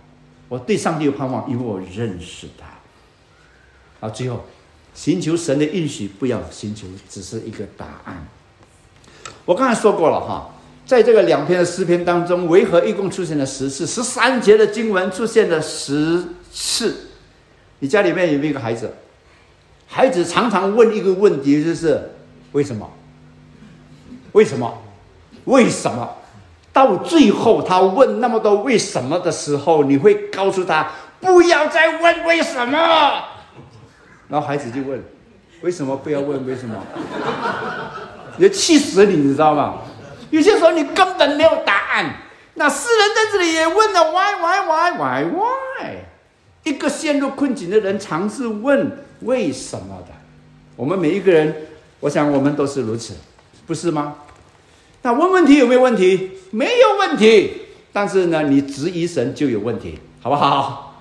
[0.48, 2.66] 我对上帝有盼望，因为我认识他。
[4.00, 4.44] 好，最后
[4.94, 8.26] 寻求神的应许，不要寻求只是一个答案。
[9.50, 10.48] 我刚才说过了哈，
[10.86, 13.84] 在这个两篇的诗篇当中，为何一共出现了十次？
[13.84, 16.22] 十三节的经文出现了十
[16.52, 17.08] 次。
[17.80, 18.94] 你家里面有没有一个孩子？
[19.88, 22.12] 孩子常常问一个问题，就是
[22.52, 22.88] 为什么？
[24.30, 24.72] 为什么？
[25.46, 26.08] 为什么？
[26.72, 33.24] 到最后他问那么多为什么的时候，你会告诉他不要再问为什么。
[34.28, 35.02] 然后孩子就问：
[35.62, 36.76] 为什么不要问为什么？
[38.40, 39.74] 也气死你，你知道吗？
[40.30, 42.16] 有些时候你根本没有答案。
[42.54, 45.96] 那诗人在这里也问了：why why why why why？
[46.62, 50.14] 一个陷入困境的人尝试问为什么的。
[50.76, 51.54] 我们每一个人，
[52.00, 53.14] 我想我们都是如此，
[53.66, 54.14] 不是吗？
[55.02, 56.30] 那问问题有没有问题？
[56.50, 57.62] 没有问题。
[57.92, 60.96] 但是呢，你质疑神就有问题，好不好？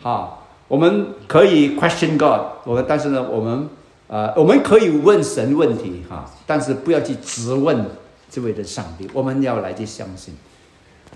[0.00, 3.68] 好，我们可以 question God，我们但是呢，我们。
[4.14, 7.84] 呃，我们可以问神问题哈，但是不要去质问
[8.30, 9.10] 这位的上帝。
[9.12, 10.36] 我们要来去相信，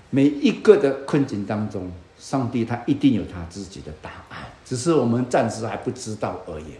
[0.09, 1.89] 每一个的困境当中，
[2.19, 6.73] 上帝他一定有他自己的答案，只是我们暂时还不知道而已。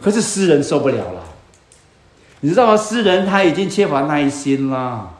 [0.00, 1.22] 可是诗人受不了了，
[2.40, 2.74] 你知道吗？
[2.74, 5.10] 诗人他已经缺乏耐心了。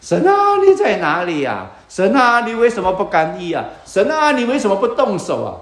[0.00, 1.70] 神啊，你在哪里呀？
[1.88, 3.64] 神啊，你为什么不干预啊？
[3.86, 5.54] 神啊，你为什么不动手啊？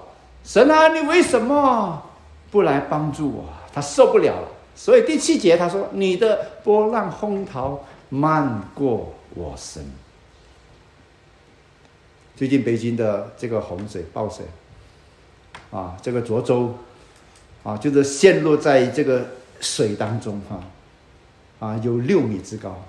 [0.43, 2.05] 神啊，你为什么？
[2.51, 3.45] 不来帮助我，
[3.79, 4.49] 他受不了了。
[4.75, 9.85] 所以第七节他说：“你的波浪洪涛漫过我身。”
[12.35, 14.45] 最近北京的这个洪水暴水，
[15.71, 16.75] 啊，这个涿州，
[17.63, 19.27] 啊，就是陷落在这个
[19.61, 20.61] 水当中哈，
[21.67, 22.81] 啊，有六米之高，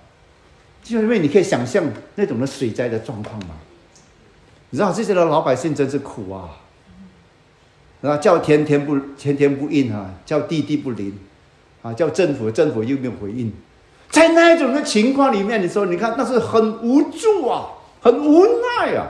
[0.84, 1.84] 就是因为你可以想象
[2.16, 3.56] 那种的水灾的状况嘛。
[4.70, 6.58] 你知道这些的老百姓真是苦啊。
[8.02, 11.14] 啊，叫天天不天天不应啊，叫地地不灵，
[11.82, 13.52] 啊，叫政府政府又没有回应，
[14.10, 17.72] 在那一种的情况里面，你说你看那是很无助啊，
[18.02, 19.08] 很无奈啊。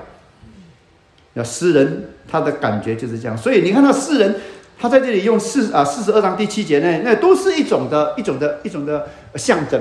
[1.34, 4.36] 那诗人他的感觉就是这样，所以你看到诗人
[4.80, 9.80] 他在这里用四啊四十二章第七节呢，那都是一种的一种的一种的象征，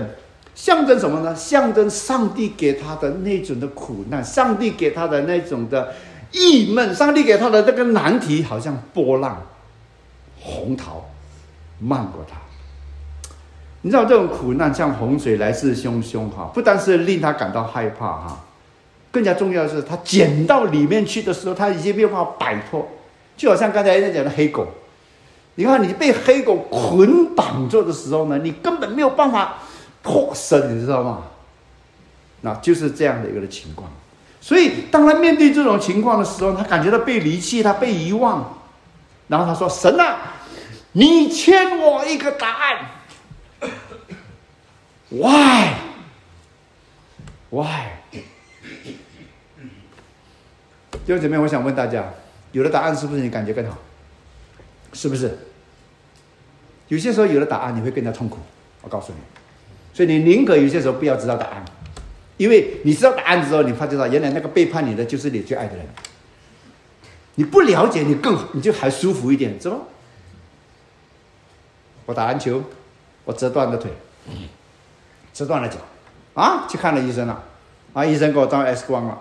[0.54, 1.34] 象征什么呢？
[1.34, 5.94] 象征上帝给他的那种的苦难，上帝给他的那种的。
[6.32, 9.42] 郁闷，上帝给他的这个难题，好像波浪、
[10.40, 11.08] 洪涛
[11.78, 12.36] 漫过他。
[13.82, 18.44] 你知道这种苦难像洪水来势汹汹哈，不单是令他感到害怕哈，
[19.10, 22.86] 更加重要的是他捡到里面去的时候，他已经没有办法摆脱，
[23.36, 24.66] 就好像刚才在讲的黑狗。
[25.54, 29.58] 你看，你被黑狗捆绑住的时候呢，你根本没有办法
[30.02, 31.22] 脱身，你知道吗？
[32.42, 33.90] 那就是这样的一个情况。
[34.48, 38.58] 所以，当他面对这种情况的时候，他感觉到被离弃，他被遗忘。
[39.26, 40.36] 然后他说：“神啊，
[40.92, 42.86] 你欠我一个答案。
[45.10, 45.74] Why?
[47.50, 47.88] Why？”
[50.90, 52.02] 弟兄姐妹，我想问大家：
[52.52, 53.76] 有了答案，是不是你感觉更好？
[54.94, 55.38] 是不是？
[56.86, 58.38] 有些时候有了答案，你会更加痛苦。
[58.80, 59.18] 我告诉你，
[59.92, 61.62] 所以你宁可有些时候不要知道答案，
[62.38, 65.84] 因为你知道答案之后，你发觉到原来那个背叛你的就是你最爱的人。
[67.34, 69.76] 你不了解，你更你就还舒服一点，是吧？
[72.06, 72.62] 我打篮球，
[73.24, 73.92] 我折断了腿，
[75.32, 75.76] 折断了脚，
[76.34, 77.44] 啊，去看了医生了，
[77.92, 79.20] 啊，医生给我照 X 光了，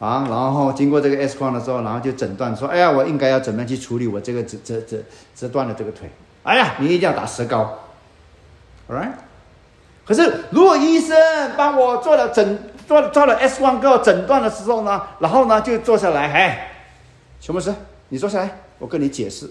[0.00, 4.98] 啊，然后经过这个 X 光的时候，然后就诊断说，哎呀，我应该要怎么样去处理我这个折折折
[5.36, 6.10] 折断了这个腿？
[6.42, 7.78] 哎呀，你一定要打石膏
[8.88, 9.12] ，all，right？
[10.04, 11.16] 可是如果医生
[11.56, 16.72] 帮我做了诊做做了 X 光给我诊断的时候呢，然后呢就坐下来，哎，
[17.40, 17.72] 熊牧师，
[18.08, 19.48] 你坐下来，我跟你解释。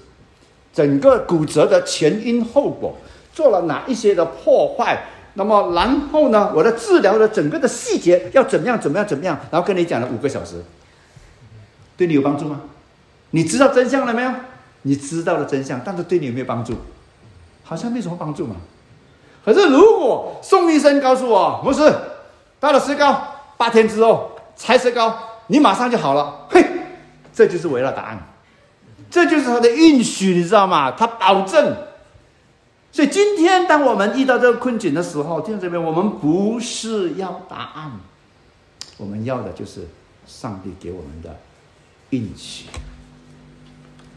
[0.74, 2.96] 整个骨折的前因后果，
[3.34, 5.04] 做了哪一些的破坏？
[5.34, 6.52] 那么然后呢？
[6.54, 8.80] 我的治疗的整个的细节要怎么样？
[8.80, 9.08] 怎么样？
[9.08, 9.40] 怎么样？
[9.50, 10.64] 然后跟你讲了五个小时，
[11.96, 12.62] 对你有帮助吗？
[13.32, 14.32] 你知道真相了没有？
[14.82, 16.76] 你知道了真相，但是对你有没有帮助？
[17.64, 18.58] 好像没什么帮助嘛。
[19.44, 21.94] 可是如果宋医生告诉我，不是，
[22.60, 23.22] 到了石膏
[23.58, 25.18] 八天之后拆石膏，
[25.48, 26.46] 你马上就好了。
[26.50, 26.64] 嘿，
[27.34, 28.28] 这就是我要的答案。
[29.10, 30.92] 这就是他的应许，你知道吗？
[30.92, 31.76] 他保证。
[32.94, 37.92] 所以今天，当我们遇到这个困境的时候，听这边，我们不是要答案，
[38.98, 39.88] 我们要的就是
[40.26, 41.38] 上帝给我们的
[42.12, 42.66] 应许。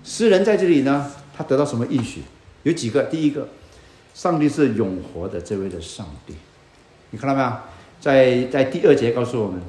[0.05, 2.23] 诗人在这里呢，他得到什么应许？
[2.65, 3.03] 有几个？
[3.05, 3.49] 第一个，
[4.15, 6.35] 上帝是永活的这位的上帝，
[7.11, 7.53] 你看到没有？
[8.01, 9.61] 在在第二节告诉我们，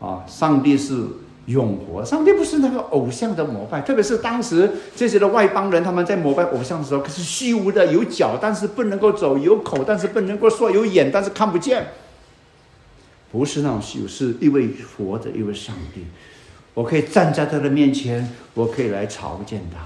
[0.00, 1.04] 啊，上帝是。
[1.46, 11.88] 永活，上帝不是那个偶像的膜拜，特别是当时这些的外邦人，他们在膜拜偶像的时候，可是虚无的，有脚但是不能够走，有口但是不能够说，有眼但是看不见，
[13.30, 16.06] 不是那种虚无，是一位活的一位上帝。
[16.72, 19.80] 我可以站在他的面前，我可以来朝见他，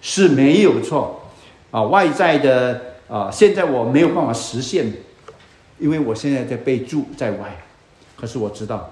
[0.00, 1.28] 是没有错
[1.72, 1.82] 啊。
[1.82, 4.92] 外在的啊，现在我没有办法实现，
[5.78, 7.56] 因为我现在在被住在外，
[8.16, 8.90] 可是我知道。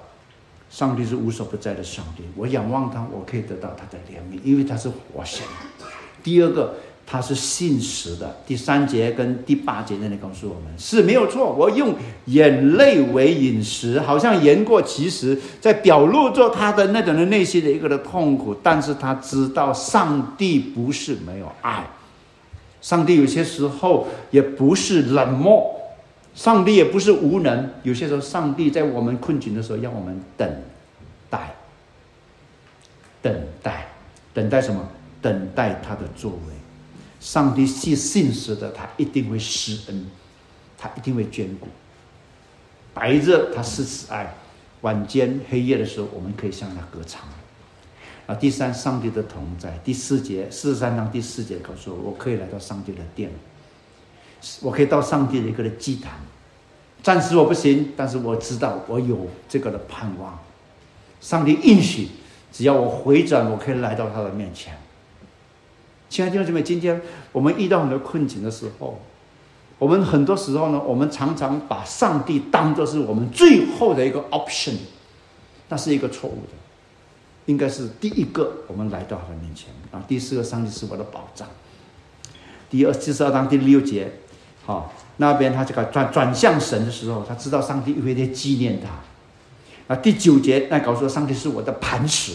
[0.70, 5.46] 上帝是无所不在的上帝，我仰望他，我可以得到他的怜悯，因为他是活神。
[6.20, 6.74] 第二个，
[7.06, 8.38] 他是信实的。
[8.44, 11.52] 第三节跟第八节那里告诉我们是没有错。
[11.52, 11.94] 我用
[12.24, 18.56] 眼泪为饮食，好像言过其实，在表露着他的那种的内心的一个的痛苦。
[18.60, 21.86] 但是他知道，上帝不是没有爱，
[22.84, 25.74] 上帝有些时候也不是冷漠。
[26.34, 30.46] 上帝也不是无能，有些时候上帝在我们困境的时候，让我们等
[31.30, 31.54] 待，
[33.22, 33.32] 等
[33.62, 33.86] 待，
[34.34, 34.86] 等待什么？
[35.22, 36.54] 等待他的作为。
[37.20, 40.06] 上帝是信实的，他一定会施恩，
[40.76, 41.68] 他一定会眷顾。
[42.92, 44.34] 白日他是慈爱，
[44.82, 47.22] 晚间黑夜的时候，我们可以向他歌唱。
[48.26, 49.78] 啊，第三，上帝的同在。
[49.84, 53.30] 第四节四十三章第四节告诉我，我可以来到上帝的殿。
[54.60, 56.12] 我可以到上帝的一个的祭坛，
[57.02, 60.38] 暂时我不行，但是我知道我有这个的盼望。
[61.20, 62.08] 上帝应许，
[62.52, 64.76] 只要我回转，我可以来到他的面前。
[66.10, 67.00] 亲爱的弟兄姊妹，今天
[67.32, 69.00] 我们遇到很多困境的时候，
[69.78, 74.76] 我们很多时候呢，我们常常把上帝当做是我们最后的一个 option，
[75.70, 76.63] 那是一个错误的。
[77.46, 80.02] 应该是第一个，我们来到他的面前啊。
[80.08, 81.48] 第四个，上帝是我的保障。
[82.70, 84.12] 第二七十二章第六节。
[84.64, 89.94] 好，那边他这个转转向神的时候，他知道上帝会在纪念他。
[89.94, 92.32] 啊，第九节那告诉上帝是我的磐石，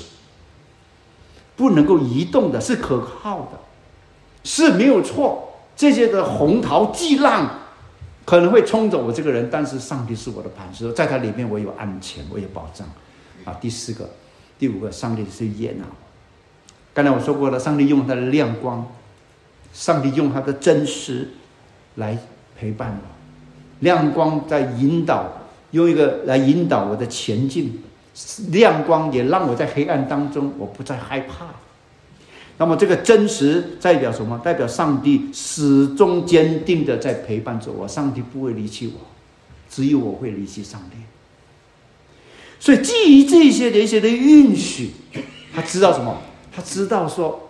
[1.55, 3.60] 不能够移动的，是可靠的，
[4.43, 5.47] 是没有错。
[5.76, 7.62] 这些的洪涛巨浪
[8.26, 12.88] 可能会冲走我这个人，但是上帝是我的磐石，在它里面我有安全，我有保障。
[13.45, 14.07] 啊，第四个、
[14.60, 15.86] 第五个，上帝是耶纳。
[16.93, 18.86] 刚才我说过了，上帝用他的亮光，
[19.74, 21.30] 上帝用他的真实。
[21.95, 22.18] 来
[22.57, 23.03] 陪伴我，
[23.80, 25.28] 亮光在引导，
[25.72, 27.84] 用一个来引导我的前进。
[28.51, 31.47] 亮光也让我在黑暗当中，我不再害怕。
[32.57, 34.39] 那么这个真实代表什么？
[34.41, 39.01] 代表上帝始终坚定的在陪伴着我，上帝不会离弃我，
[39.70, 40.97] 只有我会离弃上帝。
[42.60, 44.91] 所以基于这些的一些的允许，
[45.55, 46.22] 他知道什么？
[46.55, 47.49] 他知道说，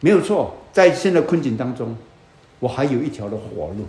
[0.00, 1.96] 没有错，在现在困境当中。
[2.60, 3.84] 我还有一条的活路，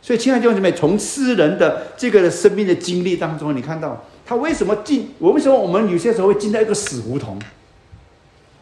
[0.00, 5.10] 所以亲爱的弟兄姊妹，从诗人的这个生命的经历当中，你看到他为什么进？
[5.18, 7.38] 我为什么我们有些时候会进到一个死胡同？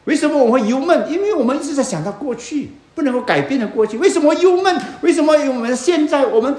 [0.06, 1.12] 为什么我们会忧闷？
[1.12, 3.96] 因为我们一直在想到过去不能够改变的过去。
[3.98, 4.76] 为什么忧闷？
[5.02, 6.56] 为什么我们现在我们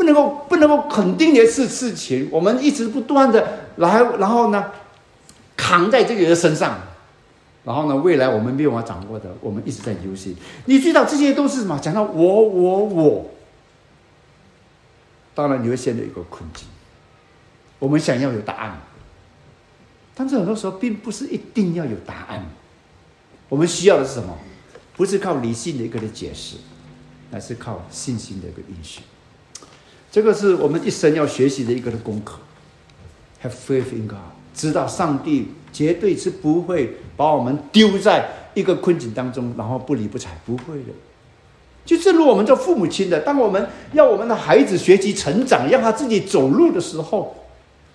[0.00, 2.26] 不能够不能够肯定的是事情？
[2.32, 4.72] 我们一直不断的来，然后呢，
[5.58, 6.80] 扛在这个人身上。
[7.62, 7.94] 然后呢？
[7.96, 10.34] 未来我们没有办法掌握的，我们一直在忧心。
[10.64, 11.78] 你知道这些都是什么？
[11.78, 13.30] 讲到我，我，我。
[15.34, 16.66] 当然你会陷入一个困境。
[17.78, 18.80] 我们想要有答案，
[20.14, 22.46] 但是很多时候并不是一定要有答案。
[23.50, 24.34] 我们需要的是什么？
[24.96, 26.56] 不是靠理性的一个的解释，
[27.30, 29.02] 而是靠信心的一个允许。
[30.10, 32.38] 这个是我们一生要学习的一个的功课。
[33.42, 34.18] Have faith in God，
[34.54, 40.92] 知道上帝绝对是不会把我们丢在一个困境当中，然后不理不睬，不会的。
[41.86, 47.34] 就正如我们做父母亲的，当我们要我们的孩子学习成长，让他自己走路的时候，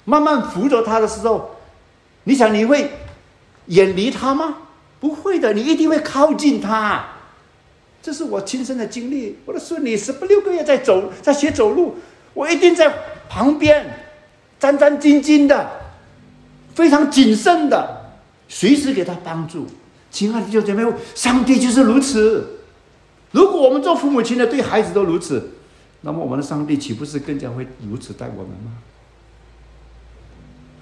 [0.06, 1.52] 慢慢扶着他的时候，
[2.24, 2.92] 你想你会
[3.68, 4.58] 远离他吗？
[5.00, 7.06] 不会的，你一定会靠近他。
[8.06, 9.36] 这是我亲身的经历。
[9.46, 11.96] 我的孙女十不六个月在走，在学走路，
[12.36, 12.94] 我一定在
[13.28, 13.84] 旁边，
[14.60, 15.72] 战战兢兢的，
[16.76, 18.12] 非常谨慎的，
[18.48, 19.66] 随时给他帮助。
[20.12, 20.84] 亲爱的弟兄姐妹，
[21.16, 22.60] 上帝就是如此。
[23.32, 25.54] 如果我们做父母亲的对孩子都如此，
[26.02, 28.78] 那么我们的上帝岂不是更加会如此待我们吗？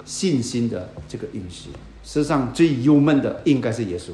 [0.03, 1.69] 信心的这个应许，
[2.03, 4.09] 世上最忧闷的应该是耶稣，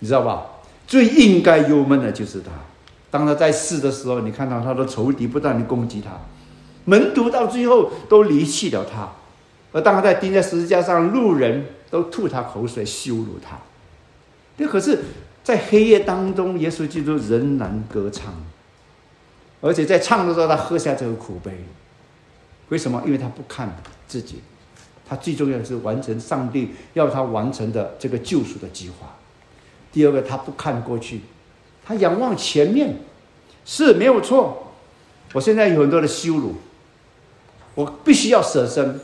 [0.00, 0.44] 你知道吧？
[0.90, 2.50] 最应该忧闷的就是他。
[3.12, 6.10] 当他在世的时候，你看到他的仇敌不断的攻击他，
[6.84, 9.08] 门徒到最后都离弃了他，
[9.70, 13.56] 而当他在钉在十字架上，路人都吐他口水羞辱他。
[14.58, 14.98] 这可是，
[15.44, 18.34] 在黑夜当中，耶稣基督仍然歌唱，
[19.60, 21.64] 而且在唱的时候，他喝下这个苦杯。
[22.70, 23.00] 为什么？
[23.06, 23.76] 因为他不看
[24.08, 24.40] 自己。
[25.08, 29.14] 他最重要的是完成上帝要他完成的这个救赎的计划。
[29.92, 31.22] 第二个，他不看过去，
[31.84, 32.96] 他仰望前面，
[33.64, 34.72] 是没有错。
[35.32, 36.54] 我现在有很多的羞辱，
[37.74, 39.00] 我必须要舍身。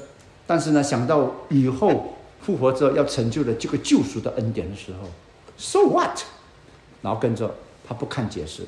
[0.46, 5.08] 但是呢，想到以后复活之后要成就的这个救赎的恩典的时候
[5.56, 6.20] ，so what？
[7.02, 7.54] 然后跟着
[7.86, 8.62] 他不看解释，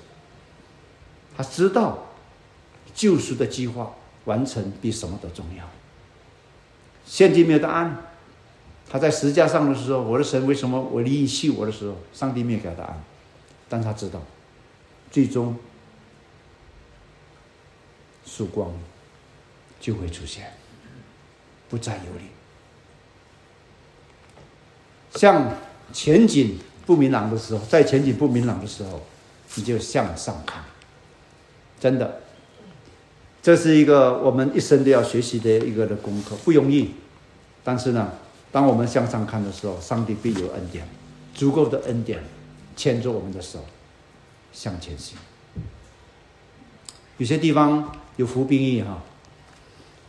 [1.37, 2.07] 他知道
[2.95, 3.93] 救赎的计划
[4.25, 5.65] 完成比什么都重要。
[7.07, 7.97] 现今没有答案。
[8.89, 13.05] 他在十架上的时候，我的神为什么我离你弃我的时候，上帝没有给他答案，
[13.69, 14.23] 但他知道，
[15.11, 15.57] 最终
[18.25, 18.73] 曙光
[19.79, 20.53] 就会出现，
[21.69, 22.29] 不再有你。
[25.19, 25.55] 像
[25.93, 29.03] 前景不明朗的时候，在前景不明朗的时候，
[29.55, 30.65] 你就向上看，
[31.79, 32.23] 真的。
[33.41, 36.95] 这是一个我们一生都要学习的一个的功课，不容易。
[37.65, 38.13] 但是呢，
[38.51, 40.87] 当我们向上看的时候，上帝必有恩典，
[41.35, 42.21] 足够的恩典
[42.77, 43.65] 牵着我们的手
[44.53, 45.17] 向前行。
[47.19, 49.03] 有些地方有服兵役哈，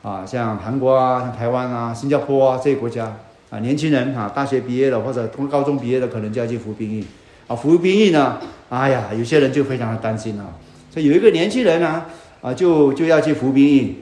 [0.10, 3.18] 啊，像韩国啊、像台湾啊、新加坡啊这些国家
[3.50, 7.06] 啊，年轻人啊，大学毕业了或者从高中毕业的，可能就要去服兵役。
[7.48, 10.54] 啊，服兵役呢，哎呀，有些人就非常的担心啊。
[10.92, 12.06] 所以有一个年轻人呢。
[12.42, 13.98] 啊，就就要去服兵役，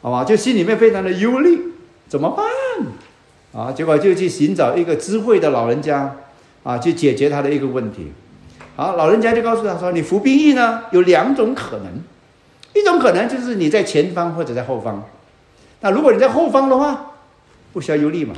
[0.00, 0.24] 好吧？
[0.24, 1.74] 就心里面非常的忧虑，
[2.08, 2.46] 怎么办？
[3.52, 6.16] 啊，结果就去寻找一个智慧的老人家，
[6.62, 8.12] 啊，去解决他的一个问题。
[8.74, 12.00] 好，老人家就告诉他说：“你服兵役呢，有两种可能，
[12.74, 15.04] 一种可能就是你在前方或者在后方。
[15.82, 17.12] 那如果你在后方的话，
[17.74, 18.34] 不需要忧虑嘛。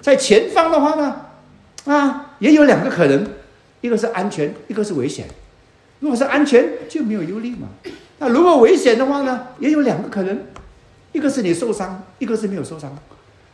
[0.00, 1.22] 在前方的话呢，
[1.86, 3.26] 啊，也有两个可能，
[3.80, 5.26] 一个是安全，一个是危险。
[5.98, 7.68] 如果是安全，就没有忧虑嘛。”
[8.18, 9.48] 那如果危险的话呢？
[9.58, 10.38] 也有两个可能，
[11.10, 12.96] 一个是你受伤，一个是没有受伤。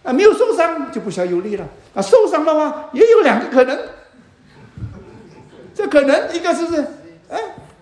[0.03, 1.68] 啊，没有受伤就不需要忧虑了。
[1.94, 3.78] 啊，受伤的话也有两个可能，
[5.74, 6.86] 这可能一个是是，
[7.28, 7.38] 哎，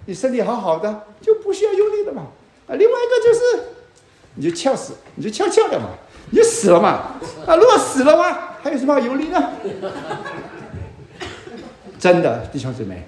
[0.07, 2.29] 你身体好好的就不需要忧虑的嘛。
[2.67, 3.41] 啊，另外一个就是
[4.35, 5.91] 你就翘死，你就翘翘的嘛，
[6.31, 6.89] 你就死了嘛。
[7.47, 9.53] 啊，如果死了话，还有什么好忧虑呢？
[11.99, 13.07] 真的，弟兄姊妹。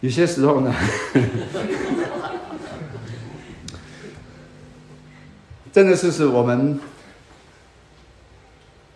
[0.00, 0.74] 有些时候呢，
[5.72, 6.78] 真的是是我们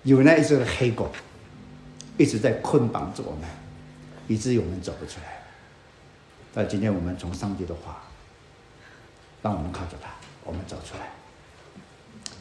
[0.03, 1.11] 有那一只黑狗，
[2.18, 3.49] 一直在捆绑着我们，
[4.29, 5.43] 以至于我们走不出来。
[6.53, 8.03] 但今天我们从上帝的话，
[9.43, 10.11] 让我们靠着他，
[10.45, 11.09] 我们走出来。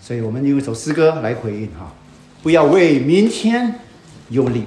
[0.02, 1.94] 所以我们用一首诗歌来回应哈，
[2.44, 3.80] 不要为明天
[4.30, 4.64] 忧虑。